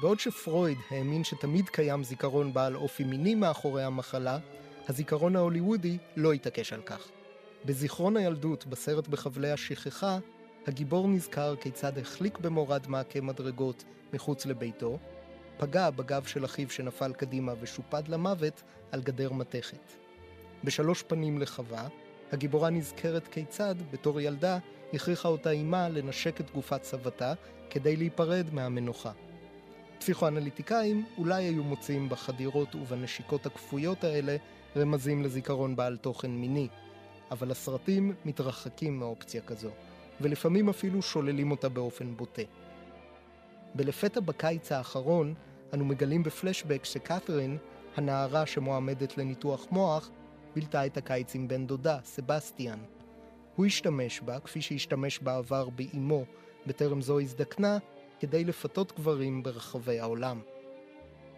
בעוד 0.00 0.20
שפרויד 0.20 0.78
האמין 0.90 1.24
שתמיד 1.24 1.68
קיים 1.68 2.04
זיכרון 2.04 2.52
בעל 2.52 2.76
אופי 2.76 3.04
מיני 3.04 3.34
מאחורי 3.34 3.82
המחלה, 3.82 4.38
הזיכרון 4.88 5.36
ההוליוודי 5.36 5.98
לא 6.16 6.32
התעקש 6.32 6.72
על 6.72 6.82
כך. 6.82 7.08
בזיכרון 7.64 8.16
הילדות, 8.16 8.66
בסרט 8.66 9.08
בחבלי 9.08 9.50
השכחה, 9.50 10.18
הגיבור 10.66 11.08
נזכר 11.08 11.56
כיצד 11.56 11.98
החליק 11.98 12.38
במורד 12.38 12.88
מעקה 12.88 13.20
מדרגות 13.20 13.84
מחוץ 14.12 14.46
לביתו, 14.46 14.98
פגע 15.58 15.90
בגב 15.90 16.24
של 16.24 16.44
אחיו 16.44 16.70
שנפל 16.70 17.12
קדימה 17.12 17.52
ושופד 17.60 18.08
למוות 18.08 18.62
על 18.92 19.02
גדר 19.02 19.32
מתכת. 19.32 19.92
בשלוש 20.64 21.02
פנים 21.02 21.38
לחווה, 21.38 21.88
הגיבורה 22.32 22.70
נזכרת 22.70 23.28
כיצד, 23.28 23.74
בתור 23.90 24.20
ילדה, 24.20 24.58
הכריחה 24.94 25.28
אותה 25.28 25.50
אימה 25.50 25.88
לנשק 25.88 26.40
את 26.40 26.50
גופת 26.50 26.84
סבתה 26.84 27.32
כדי 27.70 27.96
להיפרד 27.96 28.46
מהמנוחה. 28.52 29.12
פסיכואנליטיקאים 29.98 31.04
אולי 31.18 31.44
היו 31.44 31.64
מוצאים 31.64 32.08
בחדירות 32.08 32.74
ובנשיקות 32.74 33.46
הכפויות 33.46 34.04
האלה 34.04 34.36
רמזים 34.76 35.22
לזיכרון 35.22 35.76
בעל 35.76 35.96
תוכן 35.96 36.30
מיני, 36.30 36.68
אבל 37.30 37.50
הסרטים 37.50 38.14
מתרחקים 38.24 38.98
מאופציה 38.98 39.42
כזו, 39.42 39.70
ולפעמים 40.20 40.68
אפילו 40.68 41.02
שוללים 41.02 41.50
אותה 41.50 41.68
באופן 41.68 42.16
בוטה. 42.16 42.42
בלפתע 43.74 44.20
בקיץ 44.20 44.72
האחרון, 44.72 45.34
אנו 45.74 45.84
מגלים 45.84 46.22
בפלשבק 46.22 46.84
שקת'רין, 46.84 47.58
הנערה 47.96 48.46
שמועמדת 48.46 49.18
לניתוח 49.18 49.66
מוח, 49.70 50.10
בילתה 50.54 50.86
את 50.86 50.96
הקיץ 50.96 51.34
עם 51.34 51.48
בן 51.48 51.66
דודה, 51.66 51.98
סבסטיאן. 52.04 52.78
הוא 53.56 53.66
השתמש 53.66 54.20
בה, 54.20 54.40
כפי 54.40 54.62
שהשתמש 54.62 55.18
בעבר 55.18 55.68
באימו, 55.68 56.24
בטרם 56.66 57.00
זו 57.00 57.20
הזדקנה, 57.20 57.78
כדי 58.20 58.44
לפתות 58.44 58.92
גברים 58.96 59.42
ברחבי 59.42 60.00
העולם. 60.00 60.40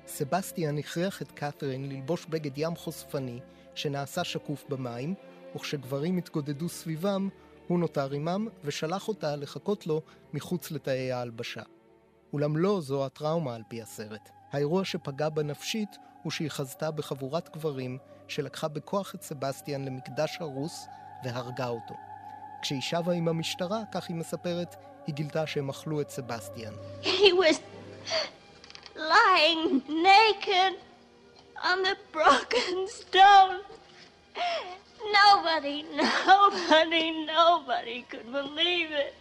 סבסטיאן 0.06 0.78
הכריח 0.78 1.22
את 1.22 1.32
קת'רין 1.32 1.88
ללבוש 1.88 2.26
בגד 2.26 2.50
ים 2.56 2.76
חושפני, 2.76 3.40
שנעשה 3.74 4.24
שקוף 4.24 4.64
במים, 4.68 5.14
וכשגברים 5.56 6.16
התגודדו 6.16 6.68
סביבם, 6.68 7.28
הוא 7.66 7.78
נותר 7.78 8.12
עמם 8.12 8.48
ושלח 8.64 9.08
אותה 9.08 9.36
לחכות 9.36 9.86
לו 9.86 10.02
מחוץ 10.32 10.70
לתאי 10.70 11.12
ההלבשה. 11.12 11.62
אולם 12.32 12.56
לא 12.56 12.80
זו 12.80 13.06
הטראומה 13.06 13.54
על 13.54 13.62
פי 13.68 13.82
הסרט. 13.82 14.30
האירוע 14.52 14.84
שפגע 14.84 15.28
בה 15.28 15.42
נפשית 15.42 15.88
הוא 16.22 16.30
שהיא 16.30 16.50
חזתה 16.50 16.90
בחבורת 16.90 17.48
גברים 17.48 17.98
שלקחה 18.28 18.68
בכוח 18.68 19.14
את 19.14 19.22
סבסטיאן 19.22 19.84
למקדש 19.84 20.36
הרוס 20.40 20.86
והרגה 21.24 21.68
אותו. 21.68 21.94
כשהיא 22.62 22.80
שבה 22.80 23.12
עם 23.12 23.28
המשטרה, 23.28 23.82
כך 23.92 24.08
היא 24.08 24.16
מספרת, 24.16 24.76
היא 25.08 25.14
גילתה 25.14 25.46
שהם 25.46 25.68
אכלו 25.68 26.00
את 26.00 26.10
סבסטיאן. 26.10 26.72
He 27.02 27.32
was 27.32 27.58
lying 28.94 29.82
naked 29.88 30.74
on 31.70 31.78
the 31.88 31.96
broken 32.16 32.76
stone. 33.00 33.58
Nobody, 35.20 35.78
nobody, 36.06 37.06
nobody 37.36 37.98
could 38.10 38.28
believe 38.40 38.90
it. 39.04 39.14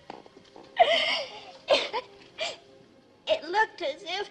It 3.34 3.42
looked 3.56 3.82
as 3.92 4.02
if, 4.18 4.26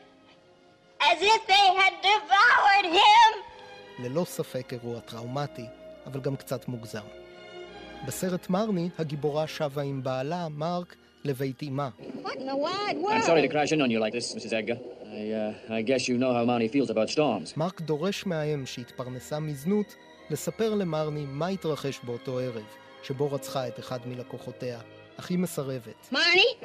as 1.11 1.19
if 1.35 1.41
they 1.53 1.67
had 1.81 1.95
devoured 2.11 2.87
him. 3.01 3.31
ללא 3.99 4.25
ספק 4.25 4.73
אירוע 4.73 5.01
טראומטי, 5.01 5.67
אבל 6.07 6.21
גם 6.21 6.37
קצת 6.37 6.69
מוגזם. 6.69 7.07
בסרט 8.07 8.51
מרני, 8.51 8.89
הגיבורה 8.99 9.47
שבה 9.47 9.83
עם 9.83 10.03
בעלה, 10.03 10.49
מרק, 10.49 10.97
לבית 11.27 11.63
אמה. 11.63 11.89
What 11.99 12.37
in 12.37 12.47
the 12.47 12.57
wide 12.57 12.97
world? 12.97 13.13
I'm 13.13 13.23
sorry 13.23 13.43
to 13.43 13.49
crash 13.49 13.73
in 13.73 13.81
on 13.81 13.91
you 13.91 13.99
like 14.01 14.13
this, 14.13 14.35
Mrs. 14.35 14.53
Edgar. 14.53 14.79
I, 15.13 15.31
uh, 15.33 15.79
I 15.79 15.83
guess 15.83 16.09
you 16.09 16.17
know 16.19 16.33
how 16.37 16.45
Marnie 16.45 16.71
feels 16.71 16.91
about 16.91 17.11
storms. 17.11 17.55
מרק 17.57 17.81
דורש 17.81 18.27
מהאם 18.27 18.67
שהתפרנסה 18.67 19.41
מזנות 19.41 19.95
לספר 20.31 20.75
למרני 20.75 21.25
מה 21.29 21.49
התרחש 21.49 22.01
באותו 22.05 22.39
ערב, 22.39 22.65
שבו 23.03 23.33
רצחה 23.33 23.69
את 23.69 23.79
אחד 23.79 23.99
מלקוחותיה, 24.07 24.79
אך 25.17 25.31
היא 25.31 25.39
מסרבת. 25.39 26.09
Marnie? 26.13 26.65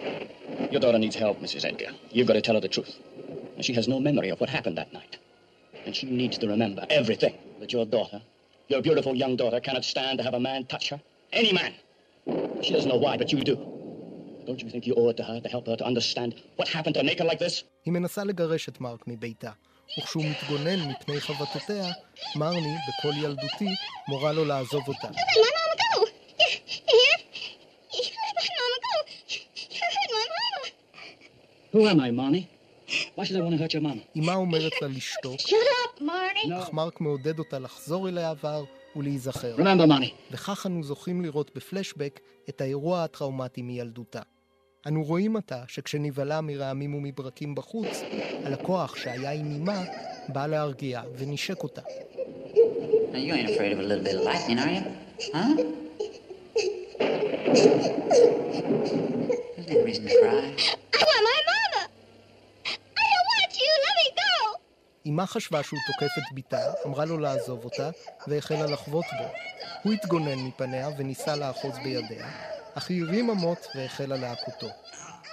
Your 0.71 0.80
daughter 0.80 1.00
needs 1.00 1.15
help, 1.15 1.38
Mrs. 1.41 1.65
Edgar. 1.65 1.91
You've 2.12 2.28
got 2.28 2.34
to 2.34 2.41
tell 2.41 2.56
her 2.56 2.62
the 2.62 2.74
truth. 2.78 2.93
And 3.56 3.65
she 3.65 3.74
has 3.74 3.88
no 3.88 4.00
memory 4.00 4.30
of 4.30 4.39
what 4.41 4.50
happened 4.50 4.78
that 4.78 4.91
night. 4.93 5.17
And 5.86 5.95
she 5.95 6.06
needs 6.21 6.38
to 6.39 6.47
remember 6.47 6.86
everything 6.89 7.36
that 7.60 7.71
your 7.74 7.86
daughter, 7.86 8.21
your 8.67 8.82
beautiful 8.82 9.13
young 9.15 9.36
daughter, 9.36 9.60
cannot 9.60 9.86
stand 9.93 10.17
to 10.19 10.24
have 10.24 10.34
a 10.34 10.39
man 10.39 10.65
touch 10.65 10.89
her. 10.89 11.00
Any 11.34 11.54
man. 11.54 11.74
She 12.63 12.71
doesn't 12.74 12.89
know 12.89 13.02
why, 13.06 13.17
but 13.17 13.32
you 13.32 13.39
do. 13.52 13.56
היא 17.86 17.93
מנסה 17.93 18.23
לגרש 18.23 18.69
את 18.69 18.82
מארק 18.82 19.08
מביתה, 19.08 19.51
וכשהוא 19.99 20.23
מתגונן 20.25 20.89
מפני 20.89 21.19
חבטותיה, 21.21 21.91
מרני, 22.36 22.75
בקול 22.88 23.13
ילדותי, 23.23 23.69
מורה 24.08 24.32
לו 24.32 24.45
לעזוב 24.45 24.82
אותה. 24.88 25.08
אמה 34.17 34.34
אומרת 34.34 34.82
לה 34.82 34.88
לשתוק, 34.88 35.39
אך 36.60 36.73
מארק 36.73 37.01
מעודד 37.01 37.39
אותה 37.39 37.60
לחזור 37.60 38.10
אל 38.10 38.17
העבר 38.17 38.63
ולהיזכר. 38.95 39.56
וככה 40.32 40.69
אנו 40.69 40.84
זוכים 40.84 41.21
לראות 41.21 41.51
בפלשבק 41.56 42.19
את 42.49 42.62
האירוע 42.62 43.04
הטראומטי 43.04 43.62
מילדותה. 43.62 44.21
אנו 44.88 45.04
רואים 45.04 45.36
עתה 45.36 45.63
שכשנבהלה 45.67 46.41
מרעמים 46.41 46.93
ומברקים 46.93 47.56
בחוץ, 47.56 48.01
הלקוח 48.45 48.95
שהיה 48.95 49.32
עם 49.32 49.51
אמה 49.51 49.84
בא 50.27 50.47
להרגיע 50.47 51.01
ונשק 51.17 51.63
אותה. 51.63 51.82
Now, 53.12 53.17
you 53.17 53.34
ain't 53.34 53.49
afraid 53.49 53.73
of 53.73 53.80
a 53.80 53.84
little 53.84 54.06
bit 54.06 54.15
of 54.15 54.23
lightning, 54.30 54.60
are 54.63 54.71
you? 54.75 54.84
Huh? 55.36 55.51
There's 59.56 59.67
no 59.69 59.77
reason 59.88 60.04
to 60.08 60.15
cry. 60.21 60.41
I 60.99 61.04
want 61.10 61.23
my 61.30 61.39
mama. 61.51 61.82
I 63.01 63.06
don't 63.12 63.27
want 63.32 63.51
you. 63.62 63.71
Let 63.86 63.95
me 64.01 64.08
go. 64.21 64.32
אמה 65.08 65.25
חשבה 65.25 65.63
שהוא 65.63 65.80
תוקף 65.88 66.12
את 66.17 66.36
בתה, 66.36 66.73
אמרה 66.86 67.06
לו 67.06 67.17
לעזוב 67.17 67.65
אותה, 67.65 67.89
והחלה 68.27 68.65
לחבוט 68.65 69.06
בו. 69.17 69.25
הוא 69.84 69.94
התגונן 69.94 70.39
מפניה 70.39 70.89
וניסה 70.98 71.36
לאחוז 71.36 71.78
בידיה, 71.84 72.28
אך 72.74 72.89
היא 72.89 73.04
הרימה 73.04 73.34
מוט 73.34 73.67
והחלה 73.76 74.17
להכותו. 74.17 74.67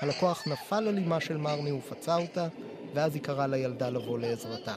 הלקוח 0.01 0.45
נפל 0.47 0.89
על 0.89 0.99
אמה 0.99 1.21
של 1.21 1.37
מרני 1.37 1.73
ופצע 1.73 2.17
אותה, 2.17 2.49
ואז 2.95 3.15
היא 3.15 3.23
קראה 3.23 3.47
לילדה 3.47 3.91
לבוא 3.91 4.19
לעזרתה. 4.19 4.75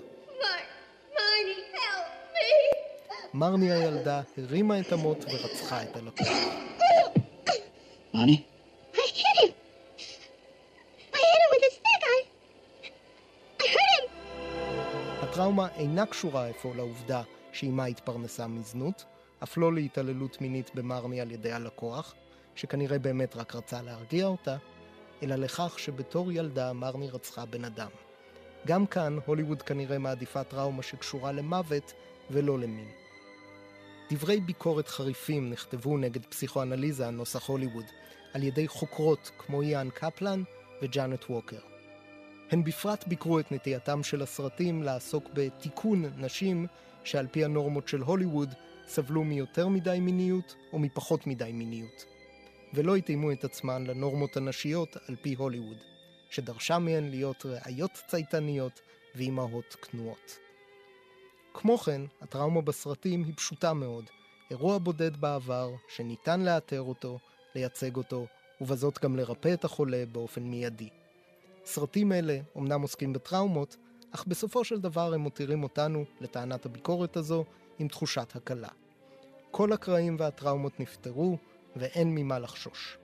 מרני 3.34 3.72
הילדה 3.72 4.22
הרימה 4.38 4.80
את 4.80 4.92
המוט 4.92 5.26
ורצחה 5.26 5.84
את 5.84 5.96
הלקוח. 5.96 6.28
Marnie, 8.14 8.44
I 8.94 9.06
hit 9.20 9.38
him. 9.40 9.52
I 11.18 11.22
hit 11.30 11.42
him 11.44 11.50
with 11.54 11.70
a 11.70 11.72
stick. 11.78 12.04
I. 12.14 12.18
I 13.64 13.68
hurt 13.76 13.92
him. 13.96 14.10
הטראומה 15.22 15.68
אינה 15.76 16.06
קשורה 16.06 16.50
אפוא 16.50 16.76
לעובדה 16.76 17.22
שאימה 17.54 17.86
התפרנסה 17.86 18.48
מזנות, 18.48 19.06
אף 19.44 19.58
לא 19.58 19.74
להתעללות 19.74 20.42
מינית 20.42 20.76
במרני 20.76 21.22
על 21.22 21.32
ידי 21.32 21.52
הלקוח, 21.52 22.16
שכנראה 22.56 23.00
באמת 23.00 23.36
רק 23.36 23.56
רצה 23.56 23.82
להרגיע 23.82 24.26
אותה, 24.26 24.58
אלא 25.24 25.36
לכך 25.36 25.80
שבתור 25.80 26.32
ילדה 26.32 26.74
מרני 26.74 27.10
רצחה 27.10 27.46
בן 27.46 27.66
אדם. 27.66 27.90
גם 28.68 28.86
כאן 28.86 29.18
הוליווד 29.26 29.62
כנראה 29.62 29.98
מעדיפה 29.98 30.44
טראומה 30.44 30.84
שקשורה 30.84 31.32
למוות 31.32 31.94
ולא 32.32 32.60
למין. 32.60 32.88
דברי 34.12 34.40
ביקורת 34.40 34.88
חריפים 34.88 35.50
נכתבו 35.50 35.98
נגד 35.98 36.26
פסיכואנליזה 36.26 37.10
נוסח 37.10 37.48
הוליווד 37.48 37.86
על 38.34 38.44
ידי 38.44 38.68
חוקרות 38.68 39.32
כמו 39.38 39.62
איאן 39.62 39.90
קפלן 39.94 40.44
וג'אנט 40.82 41.26
ווקר. 41.30 41.60
הן 42.52 42.64
בפרט 42.64 43.08
ביקרו 43.08 43.40
את 43.40 43.52
נטייתם 43.52 44.04
של 44.04 44.22
הסרטים 44.22 44.84
לעסוק 44.84 45.30
בתיקון 45.34 46.06
נשים 46.18 46.68
שעל 47.04 47.28
פי 47.32 47.46
הנורמות 47.46 47.88
של 47.88 48.02
הוליווד 48.02 48.54
סבלו 48.94 49.24
מיותר 49.24 49.68
מדי 49.68 50.00
מיניות 50.02 50.56
או 50.74 50.80
מפחות 50.80 51.28
מדי 51.28 51.52
מיניות, 51.54 52.06
ולא 52.74 52.96
התאימו 52.96 53.32
את 53.32 53.44
עצמן 53.44 53.84
לנורמות 53.88 54.38
הנשיות 54.38 54.98
על 55.08 55.16
פי 55.22 55.34
הוליווד, 55.34 55.78
שדרשה 56.30 56.80
מהן 56.80 57.10
להיות 57.10 57.46
ראיות 57.46 57.92
צייתניות 58.08 58.82
ואימהות 59.16 59.76
כנועות. 59.82 60.38
כמו 61.54 61.78
כן, 61.78 62.02
הטראומה 62.22 62.62
בסרטים 62.62 63.24
היא 63.24 63.34
פשוטה 63.36 63.74
מאוד, 63.74 64.06
אירוע 64.50 64.78
בודד 64.78 65.18
בעבר 65.18 65.72
שניתן 65.96 66.42
לאתר 66.42 66.82
אותו, 66.82 67.20
לייצג 67.56 67.96
אותו, 67.96 68.26
ובזאת 68.62 69.00
גם 69.04 69.16
לרפא 69.16 69.54
את 69.54 69.66
החולה 69.66 70.04
באופן 70.12 70.44
מיידי. 70.44 70.90
סרטים 71.66 72.12
אלה 72.12 72.40
אומנם 72.56 72.82
עוסקים 72.82 73.14
בטראומות, 73.14 73.78
אך 74.12 74.26
בסופו 74.28 74.64
של 74.64 74.80
דבר 74.80 75.14
הם 75.14 75.22
מותירים 75.22 75.64
אותנו, 75.64 76.06
לטענת 76.22 76.66
הביקורת 76.66 77.18
הזו, 77.18 77.46
עם 77.80 77.88
תחושת 77.88 78.36
הקלה. 78.36 78.81
כל 79.52 79.74
הקרעים 79.74 80.16
והטראומות 80.20 80.80
נפתרו, 80.80 81.38
ואין 81.76 82.16
ממה 82.16 82.40
לחשוש. 82.40 82.98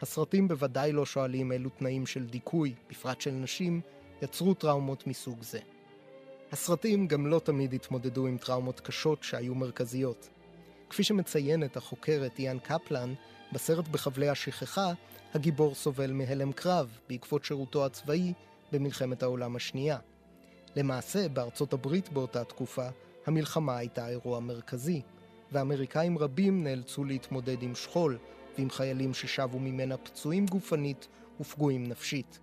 הסרטים 0.00 0.48
בוודאי 0.48 0.92
לא 0.92 1.06
שואלים 1.06 1.52
אילו 1.52 1.70
תנאים 1.70 2.06
של 2.06 2.26
דיכוי, 2.26 2.74
בפרט 2.90 3.20
של 3.20 3.30
נשים, 3.30 3.80
יצרו 4.22 4.54
טראומות 4.54 5.06
מסוג 5.06 5.42
זה. 5.42 5.58
הסרטים 6.52 7.06
גם 7.06 7.26
לא 7.26 7.38
תמיד 7.38 7.72
התמודדו 7.72 8.26
עם 8.26 8.38
טראומות 8.38 8.80
קשות 8.80 9.22
שהיו 9.22 9.54
מרכזיות. 9.54 10.28
כפי 10.90 11.02
שמציינת 11.02 11.76
החוקרת 11.76 12.38
איאן 12.38 12.58
קפלן, 12.58 13.14
בסרט 13.52 13.88
בחבלי 13.88 14.28
השכחה, 14.28 14.92
הגיבור 15.34 15.74
סובל 15.74 16.12
מהלם 16.12 16.52
קרב 16.52 16.98
בעקבות 17.08 17.44
שירותו 17.44 17.86
הצבאי 17.86 18.32
במלחמת 18.72 19.22
העולם 19.22 19.56
השנייה. 19.56 19.98
למעשה, 20.76 21.28
בארצות 21.28 21.72
הברית 21.72 22.12
באותה 22.12 22.44
תקופה, 22.44 22.88
המלחמה 23.26 23.76
הייתה 23.76 24.08
אירוע 24.08 24.40
מרכזי, 24.40 25.02
ואמריקאים 25.52 26.18
רבים 26.18 26.64
נאלצו 26.64 27.04
להתמודד 27.04 27.62
עם 27.62 27.74
שכול, 27.74 28.18
ועם 28.58 28.70
חיילים 28.70 29.14
ששבו 29.14 29.58
ממנה 29.58 29.96
פצועים 29.96 30.46
גופנית 30.46 31.08
ופגועים 31.40 31.86
נפשית. 31.86 32.38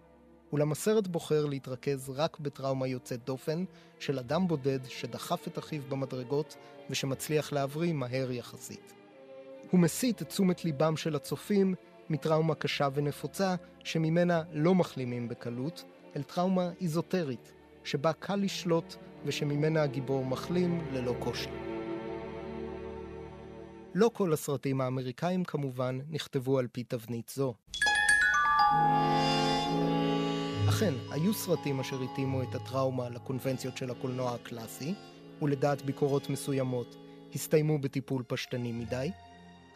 אולם 0.52 0.72
הסרט 0.72 1.08
בוחר 1.08 1.46
להתרכז 1.46 2.10
רק 2.10 2.39
בטראומה 2.39 2.88
יוצאת 2.88 3.26
דופן 3.26 3.63
של 4.00 4.20
אדם 4.20 4.48
בודד 4.48 4.80
שדחף 4.88 5.48
את 5.48 5.58
אחיו 5.60 5.82
במדרגות 5.89 6.56
ושמצליח 6.89 7.54
להבריא 7.54 7.93
מהר 7.93 8.32
יחסית. 8.32 8.93
הוא 9.72 9.80
מסיט 9.80 10.22
את 10.22 10.28
תשומת 10.28 10.65
ליבם 10.65 10.98
של 10.98 11.15
הצופים 11.15 11.76
מטראומה 12.10 12.56
קשה 12.56 12.88
ונפוצה 12.93 13.56
שממנה 13.84 14.43
לא 14.54 14.76
מחלימים 14.76 15.30
בקלות, 15.30 15.84
אל 16.15 16.24
טראומה 16.24 16.70
איזוטרית, 16.82 17.54
שבה 17.84 18.13
קל 18.13 18.36
לשלוט 18.36 18.96
ושממנה 19.26 19.84
הגיבור 19.84 20.26
מחלים 20.26 20.82
ללא 20.93 21.15
קושי. 21.20 21.67
לא 24.00 24.12
כל 24.14 24.34
הסרטים 24.34 24.82
האמריקאים 24.82 25.44
כמובן 25.44 26.00
נכתבו 26.10 26.60
על 26.60 26.68
פי 26.72 26.84
תבנית 26.84 27.32
זו. 27.36 27.54
אכן, 30.70 30.94
היו 31.12 31.34
סרטים 31.34 31.80
אשר 31.80 32.02
התאימו 32.02 32.44
את 32.44 32.56
הטראומה 32.56 33.10
לקונבנציות 33.10 33.78
של 33.78 33.92
הקולנוע 33.92 34.34
הקלאסי, 34.34 34.94
ולדעת 35.42 35.82
ביקורות 35.82 36.30
מסוימות 36.30 36.96
הסתיימו 37.36 37.80
בטיפול 37.80 38.24
פשטני 38.28 38.72
מדי, 38.72 39.12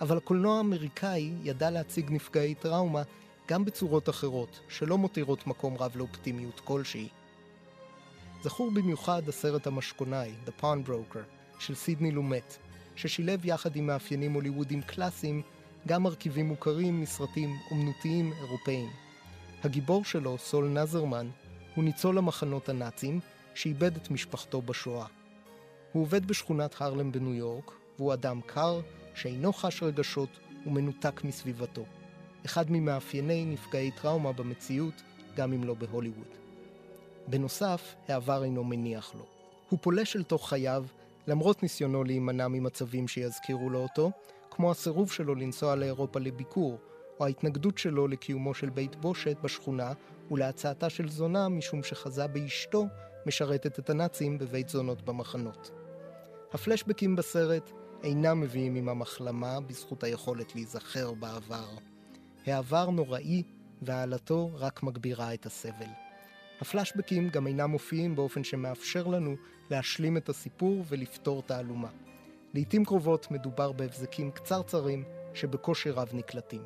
אבל 0.02 0.18
הקולנוע 0.18 0.58
האמריקאי 0.58 1.34
ידע 1.44 1.70
להציג 1.70 2.12
נפגעי 2.12 2.56
טראומה 2.56 3.02
גם 3.48 3.66
בצורות 3.66 4.10
אחרות, 4.10 4.60
שלא 4.70 4.98
מותירות 4.98 5.48
מקום 5.48 5.78
רב 5.78 5.92
לאופטימיות 5.96 6.60
כלשהי. 6.60 7.08
זכור 8.44 8.72
במיוחד 8.72 9.30
הסרט 9.30 9.68
המשכונאי, 9.68 10.32
The 10.46 10.62
Pawn 10.62 10.90
Broker, 10.90 11.60
של 11.60 11.76
סידני 11.76 12.12
לומט, 12.12 12.58
ששילב 13.02 13.46
יחד 13.46 13.76
עם 13.76 13.88
מאפיינים 13.88 14.34
הוליוודיים 14.34 14.82
קלאסיים 14.82 15.42
גם 15.88 16.04
מרכיבים 16.04 16.48
מוכרים 16.48 17.02
מסרטים 17.02 17.56
אומנותיים 17.72 18.34
אירופאיים. 18.34 18.90
הגיבור 19.64 20.06
שלו, 20.06 20.38
סול 20.38 20.68
נזרמן, 20.68 21.28
הוא 21.76 21.84
ניצול 21.84 22.18
המחנות 22.18 22.70
הנאצים, 22.70 23.20
שאיבד 23.56 23.96
את 23.96 24.12
משפחתו 24.12 24.62
בשואה. 24.62 25.06
הוא 25.92 26.04
עובד 26.04 26.26
בשכונת 26.26 26.76
הרלם 26.82 27.12
בניו 27.12 27.34
יורק, 27.34 27.72
והוא 28.00 28.14
אדם 28.14 28.40
קר, 28.46 28.82
שאינו 29.16 29.54
חש 29.54 29.84
רגשות 29.84 30.40
ומנותק 30.66 31.24
מסביבתו. 31.24 31.86
אחד 32.46 32.66
ממאפייני 32.70 33.46
נפגעי 33.46 33.92
טראומה 33.92 34.32
במציאות, 34.32 35.02
גם 35.36 35.54
אם 35.54 35.64
לא 35.64 35.74
בהוליווד. 35.74 36.28
בנוסף, 37.28 37.96
העבר 38.08 38.44
אינו 38.44 38.64
מניח 38.64 39.16
לו. 39.16 39.26
הוא 39.70 39.80
פולש 39.82 40.16
אל 40.16 40.24
תוך 40.24 40.50
חייו, 40.50 40.86
למרות 41.28 41.64
ניסיונו 41.64 42.04
להימנע 42.04 42.48
ממצבים 42.48 43.08
שיזכירו 43.08 43.70
לו 43.70 43.80
אותו, 43.80 44.12
כמו 44.52 44.72
הסירוב 44.72 45.12
שלו 45.12 45.36
לנסוע 45.36 45.76
לאירופה 45.76 46.20
לביקור, 46.20 46.78
או 47.20 47.26
ההתנגדות 47.26 47.78
שלו 47.78 48.08
לקיומו 48.08 48.54
של 48.54 48.70
בית 48.70 48.96
בושת 48.96 49.38
בשכונה 49.44 49.94
ולהצעתה 50.32 50.90
של 50.90 51.10
זונה 51.10 51.50
משום 51.50 51.84
שחזה 51.84 52.28
באשתו 52.28 52.86
משרתת 53.26 53.80
את 53.80 53.90
הנאצים 53.90 54.38
בבית 54.38 54.70
זונות 54.70 55.02
במחנות. 55.02 55.72
הפלשבקים 56.54 57.16
בסרט 57.16 57.72
אינם 58.04 58.42
מביאים 58.42 58.76
עמם 58.76 59.02
החלמה 59.02 59.60
בזכות 59.60 60.04
היכולת 60.04 60.56
להיזכר 60.56 61.14
בעבר. 61.14 61.70
העבר 62.46 62.90
נוראי 62.90 63.44
והעלתו 63.82 64.50
רק 64.54 64.84
מגבירה 64.84 65.34
את 65.34 65.46
הסבל. 65.46 66.11
הפלשבקים 66.62 67.30
גם 67.30 67.48
אינם 67.48 67.70
מופיעים 67.70 68.16
באופן 68.16 68.44
שמאפשר 68.44 69.08
לנו 69.08 69.36
להשלים 69.70 70.18
את 70.18 70.30
הסיפור 70.30 70.84
ולפתור 70.88 71.42
תעלומה. 71.42 71.90
לעיתים 72.54 72.86
קרובות 72.86 73.32
מדובר 73.32 73.72
בהבזקים 73.72 74.32
קצרצרים 74.32 75.04
שבקושי 75.34 75.90
רב 75.90 76.10
נקלטים. 76.14 76.62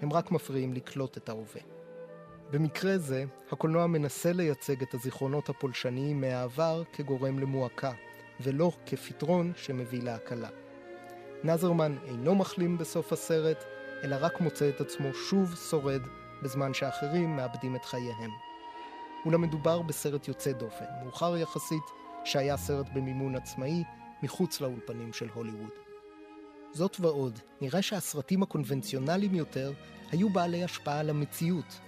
הם 0.00 0.12
רק 0.12 0.30
מפריעים 0.30 0.72
לקלוט 0.72 1.16
את 1.16 1.28
ההווה. 1.28 1.60
במקרה 2.50 2.98
זה, 2.98 3.24
הקולנוע 3.50 3.86
מנסה 3.86 4.32
לייצג 4.32 4.82
את 4.82 4.94
הזיכרונות 4.94 5.48
הפולשניים 5.48 6.20
מהעבר 6.20 6.82
כגורם 6.92 7.38
למועקה, 7.38 7.92
ולא 8.40 8.72
כפתרון 8.86 9.52
שמביא 9.56 10.02
להקלה. 10.02 10.48
נזרמן 11.44 11.96
אינו 12.06 12.34
מחלים 12.34 12.78
בסוף 12.78 13.12
הסרט, 13.12 13.64
אלא 14.04 14.16
רק 14.20 14.40
מוצא 14.40 14.68
את 14.68 14.80
עצמו 14.80 15.14
שוב 15.14 15.54
שורד, 15.70 16.02
בזמן 16.42 16.74
שאחרים 16.74 17.36
מאבדים 17.36 17.76
את 17.76 17.84
חייהם. 17.84 18.49
אולם 19.24 19.40
מדובר 19.40 19.82
בסרט 19.82 20.28
יוצא 20.28 20.52
דופן, 20.52 20.84
מאוחר 21.02 21.36
יחסית, 21.36 21.82
שהיה 22.24 22.56
סרט 22.56 22.86
במימון 22.94 23.34
עצמאי, 23.34 23.84
מחוץ 24.22 24.60
לאולפנים 24.60 25.12
של 25.12 25.28
הוליווד. 25.34 25.70
זאת 26.72 26.96
ועוד, 27.00 27.38
נראה 27.60 27.82
שהסרטים 27.82 28.42
הקונבנציונליים 28.42 29.34
יותר 29.34 29.72
היו 30.12 30.30
בעלי 30.30 30.64
השפעה 30.64 31.00
על 31.00 31.10
המציאות. 31.10 31.80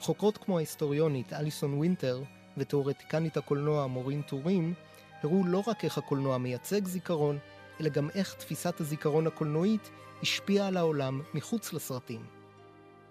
חוקרות 0.00 0.36
כמו 0.38 0.56
ההיסטוריונית 0.56 1.32
אליסון 1.32 1.78
וינטר 1.78 2.22
ותאורטיקנית 2.56 3.36
הקולנוע 3.36 3.86
מורין 3.86 4.22
טורים 4.22 4.74
הראו 5.22 5.44
לא 5.46 5.62
רק 5.66 5.84
איך 5.84 5.98
הקולנוע 5.98 6.38
מייצג 6.38 6.86
זיכרון, 6.86 7.38
אלא 7.80 7.88
גם 7.88 8.10
איך 8.14 8.34
תפיסת 8.34 8.80
הזיכרון 8.80 9.26
הקולנועית 9.26 9.90
השפיעה 10.22 10.66
על 10.68 10.76
העולם 10.76 11.20
מחוץ 11.34 11.72
לסרטים. 11.72 12.39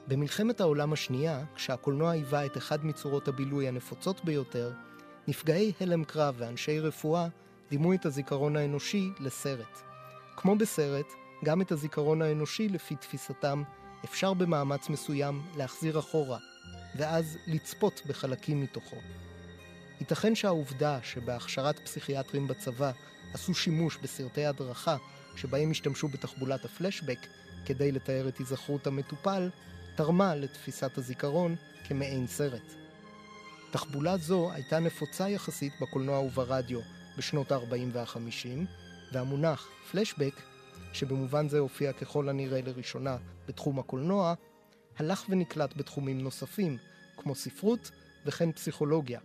במלחמת 0.10 0.62
העולם 0.62 0.94
השנייה, 0.94 1.44
כשהקולנוע 1.56 2.12
היווה 2.12 2.46
את 2.46 2.58
אחד 2.58 2.86
מצורות 2.86 3.28
הבילוי 3.28 3.68
הנפוצות 3.68 4.26
ביותר, 4.26 4.72
נפגעי 5.28 5.72
הלם 5.82 6.04
קרב 6.04 6.36
ואנשי 6.38 6.80
רפואה 6.80 7.28
דימו 7.70 7.94
את 7.94 8.06
הזיכרון 8.06 8.56
האנושי 8.56 9.10
לסרט. 9.20 9.82
כמו 10.38 10.56
בסרט, 10.56 11.06
גם 11.46 11.62
את 11.62 11.72
הזיכרון 11.72 12.22
האנושי, 12.22 12.70
לפי 12.70 12.96
תפיסתם, 12.96 13.64
אפשר 14.06 14.34
במאמץ 14.34 14.90
מסוים 14.90 15.42
להחזיר 15.58 16.00
אחורה, 16.00 16.38
ואז 16.98 17.38
לצפות 17.48 18.02
בחלקים 18.08 18.62
מתוכו. 18.62 18.98
ייתכן 20.00 20.36
שהעובדה 20.36 21.00
שבהכשרת 21.04 21.80
פסיכיאטרים 21.80 22.48
בצבא 22.48 22.92
עשו 23.34 23.54
שימוש 23.54 23.98
בסרטי 23.98 24.46
הדרכה 24.46 24.98
שבהם 25.36 25.72
השתמשו 25.72 26.08
בתחבולת 26.08 26.66
הפלשבק 26.66 27.20
כדי 27.66 27.92
לתאר 27.92 28.28
את 28.28 28.38
היזכרות 28.38 28.88
המטופל, 28.88 29.50
תרמה 30.00 30.36
לתפיסת 30.36 30.98
הזיכרון 30.98 31.56
כמעין 31.88 32.28
סרט. 32.28 32.74
תחבולה 33.72 34.18
זו 34.18 34.52
הייתה 34.52 34.80
נפוצה 34.80 35.30
יחסית 35.30 35.74
בקולנוע 35.82 36.20
וברדיו 36.20 36.80
בשנות 37.18 37.52
ה-40 37.52 37.76
וה-50, 37.94 38.66
והמונח 39.12 39.68
פלשבק, 39.92 40.34
שבמובן 40.94 41.50
זה 41.50 41.60
הופיע 41.60 41.94
ככל 41.94 42.30
הנראה 42.30 42.62
לראשונה 42.62 43.18
בתחום 43.48 43.80
הקולנוע, 43.80 44.34
הלך 44.98 45.26
ונקלט 45.30 45.78
בתחומים 45.78 46.22
נוספים, 46.22 46.78
כמו 47.18 47.36
ספרות 47.36 47.92
וכן 48.26 48.52
פסיכולוגיה, 48.52 49.20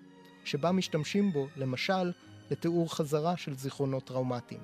שבה 0.44 0.72
משתמשים 0.72 1.32
בו, 1.32 1.46
למשל, 1.56 2.12
לתיאור 2.50 2.94
חזרה 2.94 3.36
של 3.36 3.54
זיכרונות 3.54 4.04
טראומטיים. 4.04 4.60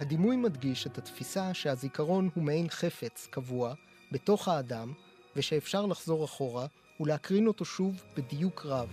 הדימוי 0.00 0.36
מדגיש 0.36 0.86
את 0.86 0.98
התפיסה 0.98 1.54
שהזיכרון 1.54 2.30
הוא 2.34 2.44
מעין 2.44 2.68
חפץ 2.68 3.28
קבוע 3.30 3.74
בתוך 4.12 4.48
האדם, 4.48 4.92
ושאפשר 5.36 5.86
לחזור 5.86 6.24
אחורה 6.24 6.66
ולהקרין 7.00 7.46
אותו 7.46 7.64
שוב 7.64 8.02
בדיוק 8.16 8.66
רב. 8.66 8.88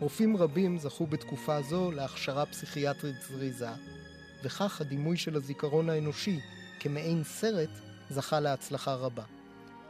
רופאים 0.00 0.36
רבים 0.36 0.78
זכו 0.78 1.06
בתקופה 1.06 1.62
זו 1.62 1.90
להכשרה 1.90 2.46
פסיכיאטרית 2.46 3.16
זריזה, 3.28 3.70
וכך 4.44 4.80
הדימוי 4.80 5.16
של 5.16 5.36
הזיכרון 5.36 5.90
האנושי 5.90 6.40
כמעין 6.80 7.24
סרט 7.24 7.70
זכה 8.10 8.40
להצלחה 8.40 8.94
רבה. 8.94 9.24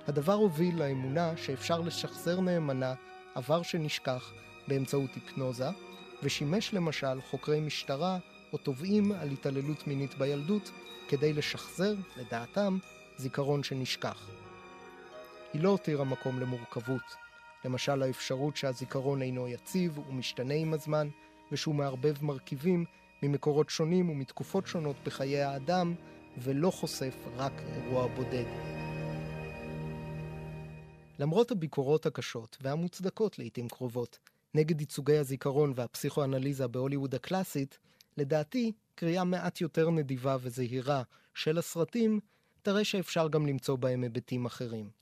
הדבר 0.07 0.33
הוביל 0.33 0.79
לאמונה 0.79 1.37
שאפשר 1.37 1.81
לשחזר 1.81 2.41
נאמנה 2.41 2.95
עבר 3.35 3.63
שנשכח 3.63 4.33
באמצעות 4.69 5.11
היפנוזה, 5.15 5.69
ושימש 6.23 6.75
למשל 6.75 7.21
חוקרי 7.31 7.61
משטרה 7.61 8.19
או 8.53 8.59
תובעים 8.59 9.13
על 9.13 9.29
התעללות 9.29 9.87
מינית 9.87 10.19
בילדות 10.19 10.71
כדי 11.09 11.33
לשחזר, 11.33 11.95
לדעתם, 12.17 12.79
זיכרון 13.17 13.63
שנשכח. 13.63 14.40
היא 15.53 15.63
לא 15.63 15.69
הותירה 15.69 16.05
מקום 16.05 16.41
למורכבות, 16.41 17.17
למשל 17.65 18.03
האפשרות 18.03 18.57
שהזיכרון 18.57 19.23
אינו 19.23 19.49
יציב 19.49 19.99
ומשתנה 19.99 20.55
עם 20.55 20.73
הזמן, 20.73 21.09
ושהוא 21.53 21.75
מערבב 21.75 22.25
מרכיבים 22.25 22.85
ממקורות 23.23 23.71
שונים 23.71 24.11
ומתקופות 24.11 24.67
שונות 24.67 24.97
בחיי 25.05 25.43
האדם, 25.43 25.95
ולא 26.39 26.71
חושף 26.71 27.15
רק 27.37 27.53
אירוע 27.61 28.07
בודד. 28.07 28.45
למרות 31.19 31.51
הביקורות 31.51 32.07
הקשות 32.07 32.57
והמוצדקות 32.61 33.39
לעיתים 33.39 33.69
קרובות 33.69 34.19
נגד 34.55 34.81
ייצוגי 34.81 35.17
הזיכרון 35.17 35.73
והפסיכואנליזה 35.77 36.69
בהוליווד 36.69 37.15
הקלאסית, 37.15 37.79
לדעתי, 38.17 38.73
קריאה 38.95 39.25
מעט 39.25 39.61
יותר 39.61 39.91
נדיבה 39.91 40.37
וזהירה 40.41 41.03
של 41.35 41.59
הסרטים, 41.59 42.21
תראה 42.63 42.85
שאפשר 42.85 43.29
גם 43.29 43.47
למצוא 43.47 43.77
בהם 43.77 44.03
היבטים 44.03 44.47
אחרים. 44.47 45.00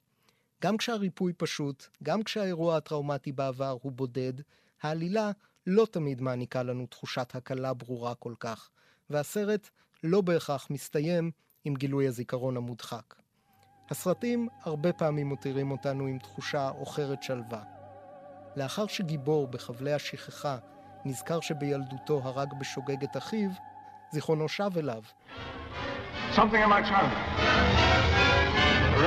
גם 0.62 0.76
כשהריפוי 0.76 1.32
פשוט, 1.32 1.86
גם 2.02 2.22
כשהאירוע 2.22 2.76
הטראומטי 2.76 3.32
בעבר 3.32 3.76
הוא 3.82 3.92
בודד, 3.92 4.32
העלילה 4.82 5.30
לא 5.66 5.86
תמיד 5.90 6.20
מעניקה 6.20 6.62
לנו 6.62 6.86
תחושת 6.86 7.34
הקלה 7.34 7.74
ברורה 7.74 8.14
כל 8.14 8.34
כך, 8.40 8.70
והסרט 9.10 9.68
לא 10.04 10.20
בהכרח 10.20 10.66
מסתיים 10.70 11.30
עם 11.64 11.74
גילוי 11.74 12.06
הזיכרון 12.06 12.56
המודחק. 12.56 13.14
הסרטים 13.90 14.48
הרבה 14.62 14.92
פעמים 14.92 15.26
מותירים 15.26 15.70
אותנו 15.70 16.06
עם 16.06 16.18
תחושה 16.18 16.68
עוכרת 16.68 17.22
שלווה. 17.22 17.62
לאחר 18.56 18.86
שגיבור 18.86 19.46
בחבלי 19.46 19.92
השכחה 19.92 20.58
נזכר 21.04 21.40
שבילדותו 21.40 22.20
הרג 22.24 22.48
בשוגג 22.60 23.02
את 23.04 23.16
אחיו, 23.16 23.50
זיכרונו 24.12 24.48
שב 24.48 24.70
אליו. 24.78 25.02
Something 26.34 26.62
in 26.64 26.68
my 26.68 26.82
childhood. 26.82 27.26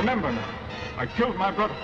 Remember 0.00 0.30
now, 0.32 0.61
I 1.02 1.06
killed 1.18 1.36
my 1.46 1.50
brother. 1.58 1.78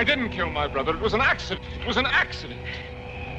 I 0.00 0.02
didn't 0.10 0.30
kill 0.38 0.50
my 0.60 0.68
brother. 0.74 0.92
It 0.98 1.02
was 1.08 1.14
an 1.18 1.24
accident. 1.32 1.66
It 1.80 1.86
was 1.90 1.96
an 1.96 2.06
accident. 2.06 2.60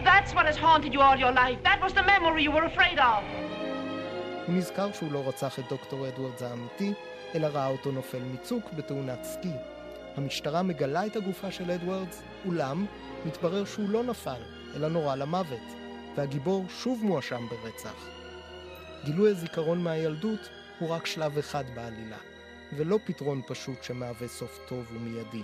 That's 0.10 0.32
what 0.36 0.46
has 0.46 0.58
haunted 0.58 0.92
you 0.96 1.02
all 1.08 1.18
your 1.26 1.32
life. 1.44 1.58
That 1.70 1.80
was 1.86 1.94
the 1.94 2.06
memory 2.14 2.44
you 2.44 2.52
were 2.52 2.66
afraid 2.74 3.00
of. 3.00 3.24
הוא 4.48 4.56
נזכר 4.56 4.92
שהוא 4.94 5.12
לא 5.12 5.28
רצח 5.28 5.60
את 5.60 5.64
דוקטור 5.70 6.08
אדוארדס 6.08 6.42
האמיתי, 6.42 6.94
אלא 7.36 7.48
ראה 7.48 7.68
אותו 7.68 7.92
נופל 7.92 8.24
מצוק 8.34 8.74
בתאונת 8.74 9.24
סקי. 9.24 9.56
המשטרה 10.18 10.64
מגלה 10.64 11.06
את 11.06 11.16
הגופה 11.16 11.52
של 11.52 11.72
אדוארדס, 11.72 12.24
אולם 12.46 12.86
מתברר 13.26 13.66
שהוא 13.66 13.90
לא 13.90 14.04
נפל, 14.04 14.42
אלא 14.76 14.88
נורה 14.88 15.16
למוות, 15.16 15.76
והגיבור 16.16 16.66
שוב 16.70 17.02
מואשם 17.04 17.48
ברצח. 17.50 18.21
גילוי 19.06 19.32
הזיכרון 19.32 19.84
מהילדות 19.84 20.50
הוא 20.80 20.90
רק 20.90 21.06
שלב 21.06 21.38
אחד 21.38 21.64
בעלילה, 21.76 22.18
ולא 22.78 23.00
פתרון 23.06 23.42
פשוט 23.48 23.84
שמהווה 23.84 24.28
סוף 24.28 24.60
טוב 24.68 24.86
ומיידי. 24.94 25.44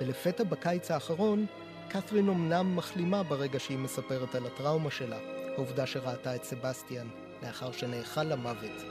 ולפתע 0.00 0.44
בקיץ 0.44 0.90
האחרון, 0.90 1.46
קת'רין 1.88 2.28
אמנם 2.28 2.76
מחלימה 2.76 3.22
ברגע 3.22 3.58
שהיא 3.58 3.78
מספרת 3.78 4.34
על 4.34 4.46
הטראומה 4.46 4.90
שלה, 4.90 5.18
העובדה 5.54 5.86
שראתה 5.86 6.36
את 6.36 6.44
סבסטיאן 6.44 7.08
לאחר 7.42 7.72
שנאכל 7.72 8.22
למוות. 8.22 8.82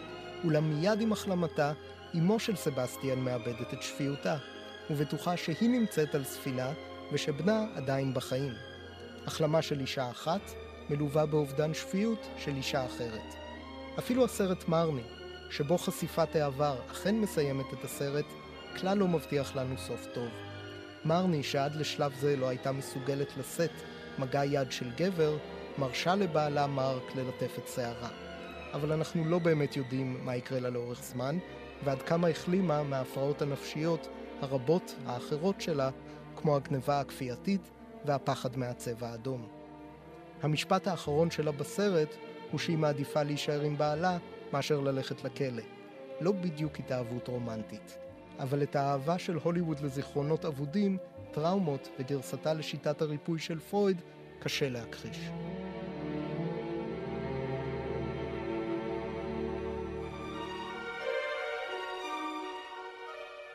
אולם 0.44 0.70
מיד 0.70 1.02
עם 1.02 1.12
החלמתה, 1.12 1.74
אמו 2.16 2.40
של 2.40 2.56
סבסטיאן 2.56 3.20
מאבדת 3.20 3.74
את 3.74 3.84
שפיותה, 3.84 4.38
ובטוחה 4.90 5.38
שהיא 5.38 5.70
נמצאת 5.70 6.16
על 6.16 6.24
ספינה 6.24 6.72
ושבנה 7.12 7.66
עדיין 7.76 8.14
בחיים. 8.14 8.54
החלמה 9.26 9.62
של 9.62 9.80
אישה 9.80 10.10
אחת 10.10 10.42
מלווה 10.90 11.26
באובדן 11.26 11.74
שפיות 11.74 12.28
של 12.38 12.56
אישה 12.56 12.86
אחרת. 12.86 13.36
אפילו 14.00 14.26
הסרט 14.26 14.68
מרני, 14.68 15.04
שבו 15.50 15.78
חשיפת 15.78 16.36
העבר 16.36 16.76
אכן 16.92 17.16
מסיימת 17.16 17.66
את 17.74 17.84
הסרט, 17.84 18.26
כלל 18.80 18.98
לא 18.98 19.08
מבטיח 19.08 19.56
לנו 19.56 19.78
סוף 19.78 20.08
טוב. 20.14 20.28
מרני, 21.06 21.44
שעד 21.44 21.76
לשלב 21.76 22.14
זה 22.20 22.36
לא 22.36 22.50
הייתה 22.50 22.72
מסוגלת 22.72 23.38
לשאת 23.38 23.72
מגע 24.20 24.46
יד 24.46 24.72
של 24.72 24.92
גבר, 24.98 25.38
מרשה 25.78 26.16
לבעלה 26.16 26.68
מרק 26.68 27.16
ללטף 27.16 27.58
את 27.58 27.68
שערה. 27.76 28.10
אבל 28.74 28.92
אנחנו 28.92 29.26
לא 29.26 29.40
באמת 29.40 29.78
יודעים 29.78 30.26
מה 30.26 30.36
יקרה 30.36 30.60
לה 30.60 30.70
לאורך 30.70 31.04
זמן, 31.04 31.38
ועד 31.84 32.02
כמה 32.02 32.28
החלימה 32.28 32.84
מההפרעות 32.84 33.42
הנפשיות 33.42 34.08
הרבות 34.42 34.96
האחרות 35.06 35.62
שלה, 35.62 35.90
כמו 36.36 36.56
הגניבה 36.56 37.00
הכפייתית 37.00 37.70
והפחד 38.06 38.58
מהצבע 38.58 39.10
האדום. 39.10 39.63
המשפט 40.44 40.88
האחרון 40.88 41.32
שלה 41.32 41.52
בסרט 41.52 42.16
הוא 42.52 42.60
שהיא 42.60 42.78
מעדיפה 42.78 43.24
להישאר 43.24 43.62
עם 43.62 43.78
בעלה 43.78 44.18
מאשר 44.54 44.80
ללכת 44.80 45.24
לכלא. 45.24 45.64
לא 46.22 46.32
בדיוק 46.32 46.80
התאהבות 46.80 47.28
רומנטית. 47.28 47.98
אבל 48.40 48.64
את 48.64 48.76
האהבה 48.76 49.20
של 49.20 49.36
הוליווד 49.36 49.80
לזיכרונות 49.80 50.46
אבודים, 50.46 50.98
טראומות 51.32 51.90
וגרסתה 52.00 52.54
לשיטת 52.54 53.02
הריפוי 53.02 53.40
של 53.40 53.60
פרויד, 53.60 54.02
קשה 54.40 54.70
להכחיש. 54.70 55.30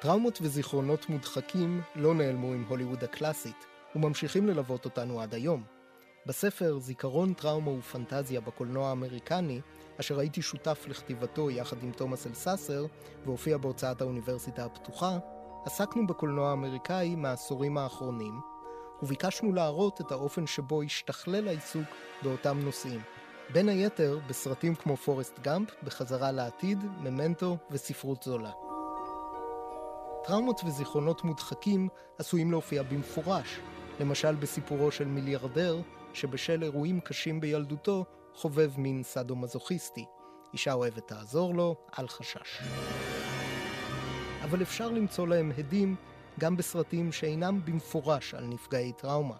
טראומות 0.00 0.38
וזיכרונות 0.42 1.08
מודחקים 1.08 1.80
לא 1.94 2.14
נעלמו 2.14 2.52
עם 2.52 2.64
הוליווד 2.68 3.04
הקלאסית, 3.04 3.66
וממשיכים 3.96 4.46
ללוות 4.46 4.84
אותנו 4.84 5.20
עד 5.20 5.34
היום. 5.34 5.77
בספר 6.28 6.78
זיכרון, 6.78 7.34
טראומה 7.34 7.70
ופנטזיה 7.70 8.40
בקולנוע 8.40 8.88
האמריקני, 8.88 9.60
אשר 10.00 10.18
הייתי 10.18 10.42
שותף 10.42 10.84
לכתיבתו 10.88 11.50
יחד 11.50 11.82
עם 11.82 11.92
תומאס 11.92 12.26
אלססר, 12.26 12.86
והופיע 13.24 13.58
בהוצאת 13.58 14.00
האוניברסיטה 14.00 14.64
הפתוחה, 14.64 15.18
עסקנו 15.64 16.06
בקולנוע 16.06 16.50
האמריקאי 16.50 17.14
מהעשורים 17.16 17.78
האחרונים, 17.78 18.40
וביקשנו 19.02 19.52
להראות 19.52 20.00
את 20.00 20.12
האופן 20.12 20.46
שבו 20.46 20.82
השתכלל 20.82 21.48
העיסוק 21.48 21.86
באותם 22.22 22.60
נושאים. 22.60 23.00
בין 23.52 23.68
היתר 23.68 24.18
בסרטים 24.28 24.74
כמו 24.74 24.96
פורסט 24.96 25.40
גאמפ, 25.40 25.70
בחזרה 25.82 26.32
לעתיד, 26.32 26.84
ממנטו 27.00 27.56
וספרות 27.70 28.22
זולה. 28.22 28.52
טראומות 30.24 30.60
וזיכרונות 30.66 31.24
מודחקים 31.24 31.88
עשויים 32.18 32.50
להופיע 32.50 32.82
במפורש, 32.82 33.60
למשל 34.00 34.34
בסיפורו 34.34 34.90
של 34.90 35.04
מיליארדר, 35.04 35.80
שבשל 36.12 36.62
אירועים 36.62 37.00
קשים 37.00 37.40
בילדותו 37.40 38.04
חובב 38.34 38.72
מין 38.80 39.02
סאדו-מזוכיסטי. 39.02 40.04
אישה 40.52 40.72
אוהבת 40.72 41.08
תעזור 41.08 41.54
לו, 41.54 41.76
אל 41.98 42.08
חשש. 42.08 42.62
אבל 44.44 44.62
אפשר 44.62 44.90
למצוא 44.90 45.26
להם 45.26 45.52
הדים 45.58 45.96
גם 46.40 46.56
בסרטים 46.56 47.12
שאינם 47.12 47.60
במפורש 47.64 48.34
על 48.34 48.44
נפגעי 48.46 48.92
טראומה. 48.92 49.34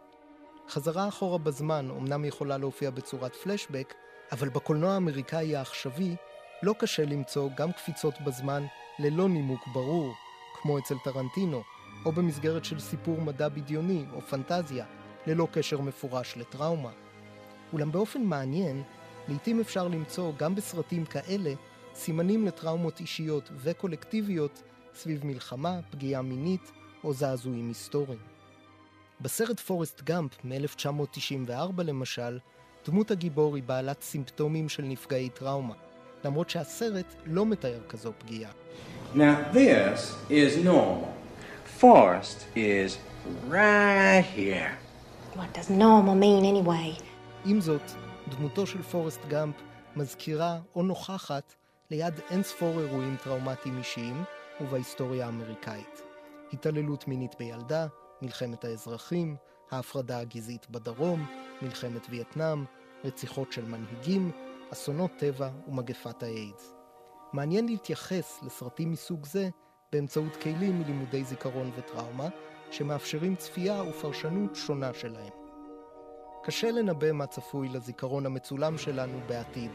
חזרה 0.69 1.09
אחורה 1.09 1.39
בזמן 1.39 1.91
אומנם 1.91 2.25
יכולה 2.25 2.59
להופיע 2.59 2.91
בצורת 2.91 3.37
פלשבק, 3.37 3.95
אבל 4.33 4.49
בקולנוע 4.49 4.93
האמריקאי 4.93 5.57
העכשווי 5.57 6.17
לא 6.63 6.75
קשה 6.79 7.05
למצוא 7.05 7.51
גם 7.57 7.73
קפיצות 7.73 8.15
בזמן 8.27 8.65
ללא 8.99 9.29
נימוק 9.29 9.61
ברור, 9.73 10.15
כמו 10.63 10.79
אצל 10.79 10.95
טרנטינו, 11.05 11.63
או 12.05 12.13
במסגרת 12.13 12.65
של 12.65 12.81
סיפור 12.81 13.21
מדע 13.21 13.49
בדיוני 13.49 14.05
או 14.13 14.21
פנטזיה, 14.21 14.85
ללא 15.29 15.49
קשר 15.53 15.81
מפורש 15.81 16.37
לטראומה. 16.37 16.91
אולם 17.73 17.93
באופן 17.93 18.23
מעניין, 18.23 18.83
לעתים 19.29 19.61
אפשר 19.61 19.89
למצוא 19.89 20.33
גם 20.37 20.55
בסרטים 20.55 21.05
כאלה 21.05 21.53
סימנים 21.95 22.47
לטראומות 22.47 23.01
אישיות 23.01 23.51
וקולקטיביות 23.55 24.63
סביב 24.95 25.27
מלחמה, 25.27 25.81
פגיעה 25.91 26.23
מינית 26.23 26.73
או 27.05 27.13
זעזועים 27.13 27.69
היסטוריים. 27.69 28.21
בסרט 29.21 29.61
פורסט 29.61 30.03
גאמפ 30.03 30.45
מ-1994 30.45 31.83
למשל, 31.83 32.39
דמות 32.87 33.11
הגיבור 33.11 33.57
היא 33.57 33.65
בעלת 33.65 34.03
סימפטומים 34.03 34.69
של 34.69 34.83
נפגעי 34.83 35.29
טראומה, 35.29 35.75
למרות 36.25 36.51
שהסרט 36.51 37.15
לא 37.27 37.47
מתאר 37.47 37.81
כזו 37.89 38.13
פגיעה. 38.19 38.51
Now 39.15 39.53
this 39.53 40.01
is 40.31 40.65
normal. 40.65 41.09
Forrest 41.81 42.39
is 42.57 42.99
right 43.51 44.25
here. 44.37 44.88
What 45.39 45.55
does 45.59 45.71
normal 45.71 46.17
mean 46.23 46.45
anyway? 46.45 47.03
עם 47.45 47.61
זאת, 47.61 47.83
דמותו 48.29 48.67
של 48.67 48.83
פורסט 48.83 49.21
גאמפ 49.29 49.55
מזכירה 49.97 50.59
או 50.75 50.83
נוכחת 50.83 51.55
ליד 51.91 52.15
אין 52.31 52.43
ספור 52.43 52.81
אירועים 52.81 53.17
טראומטיים 53.25 53.79
אישיים 53.79 54.25
ובהיסטוריה 54.61 55.27
האמריקאית. 55.27 56.03
התעללות 56.53 57.09
מינית 57.09 57.35
בילדה, 57.39 57.87
מלחמת 58.23 58.65
האזרחים, 58.65 59.37
ההפרדה 59.71 60.19
הגזעית 60.19 60.71
בדרום, 60.71 61.27
מלחמת 61.63 62.07
וייטנאם, 62.11 62.65
רציחות 63.05 63.53
של 63.53 63.65
מנהיגים, 63.65 64.31
אסונות 64.73 65.11
טבע 65.19 65.49
ומגפת 65.69 66.23
האיידס. 66.23 66.75
מעניין 67.33 67.67
להתייחס 67.67 68.39
לסרטים 68.43 68.93
מסוג 68.93 69.27
זה 69.27 69.49
באמצעות 69.93 70.37
כלים 70.37 70.81
מלימודי 70.81 71.25
זיכרון 71.25 71.71
וטראומה, 71.77 72.29
שמאפשרים 72.71 73.37
צפייה 73.37 73.83
ופרשנות 73.83 74.57
שונה 74.57 74.95
שלהם. 74.95 75.33
קשה 76.43 76.71
לנבא 76.71 77.13
מה 77.13 77.27
צפוי 77.27 77.69
לזיכרון 77.69 78.27
המצולם 78.27 78.79
שלנו 78.79 79.21
בעתיד. 79.27 79.71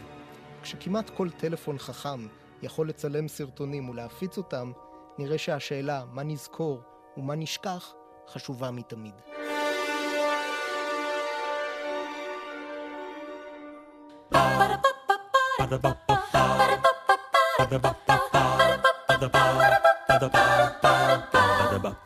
כשכמעט 0.62 1.10
כל 1.10 1.29
טלפון 1.29 1.77
חכם 1.77 2.27
יכול 2.62 2.89
לצלם 2.89 3.27
סרטונים 3.27 3.89
ולהפיץ 3.89 4.38
אותם, 4.38 4.71
נראה 5.17 5.38
שהשאלה 5.38 6.03
מה 6.12 6.23
נזכור 6.23 6.82
ומה 7.17 7.36
נשכח 7.36 7.93
חשובה 8.27 8.71
מתמיד. 8.71 9.13
Ba-da-ba-ba-ba 17.73 18.62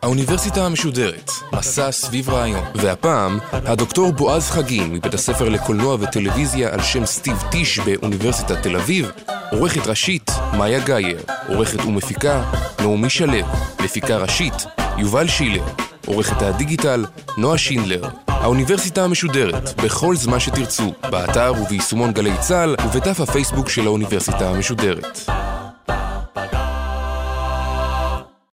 האוניברסיטה 0.02 0.66
המשודרת, 0.66 1.32
מסע 1.54 1.92
סביב 1.92 2.30
רעיון. 2.30 2.64
והפעם, 2.76 3.40
הדוקטור 3.52 4.12
בועז 4.12 4.52
חגין 4.52 4.94
מבית 4.94 5.14
הספר 5.14 5.50
לקולנוע 5.50 5.98
וטלוויזיה 6.00 6.74
על 6.74 6.82
שם 6.82 7.06
סטיב 7.06 7.44
טיש 7.52 7.80
באוניברסיטת 7.80 8.64
תל 8.64 8.76
אביב, 8.76 9.12
עורכת 9.52 9.88
ראשית, 9.88 10.32
מאיה 10.58 10.80
גאייר, 10.80 11.20
עורכת 11.48 11.86
ומפיקה, 11.86 12.52
נעמי 12.80 13.10
שלו, 13.10 13.48
מפיקה 13.84 14.18
ראשית, 14.18 14.54
יובל 14.98 15.28
שילר, 15.28 15.64
עורכת 16.06 16.42
הדיגיטל, 16.42 17.06
נועה 17.38 17.58
שינדלר. 17.58 18.10
האוניברסיטה 18.28 19.04
המשודרת, 19.04 19.82
בכל 19.82 20.16
זמן 20.16 20.40
שתרצו, 20.40 20.94
באתר 21.12 21.54
וביישומון 21.62 22.12
גלי 22.12 22.38
צה"ל 22.40 22.76
ובדף 22.86 23.20
הפייסבוק 23.20 23.70
של 23.70 23.86
האוניברסיטה 23.86 24.50
המשודרת. 24.50 25.30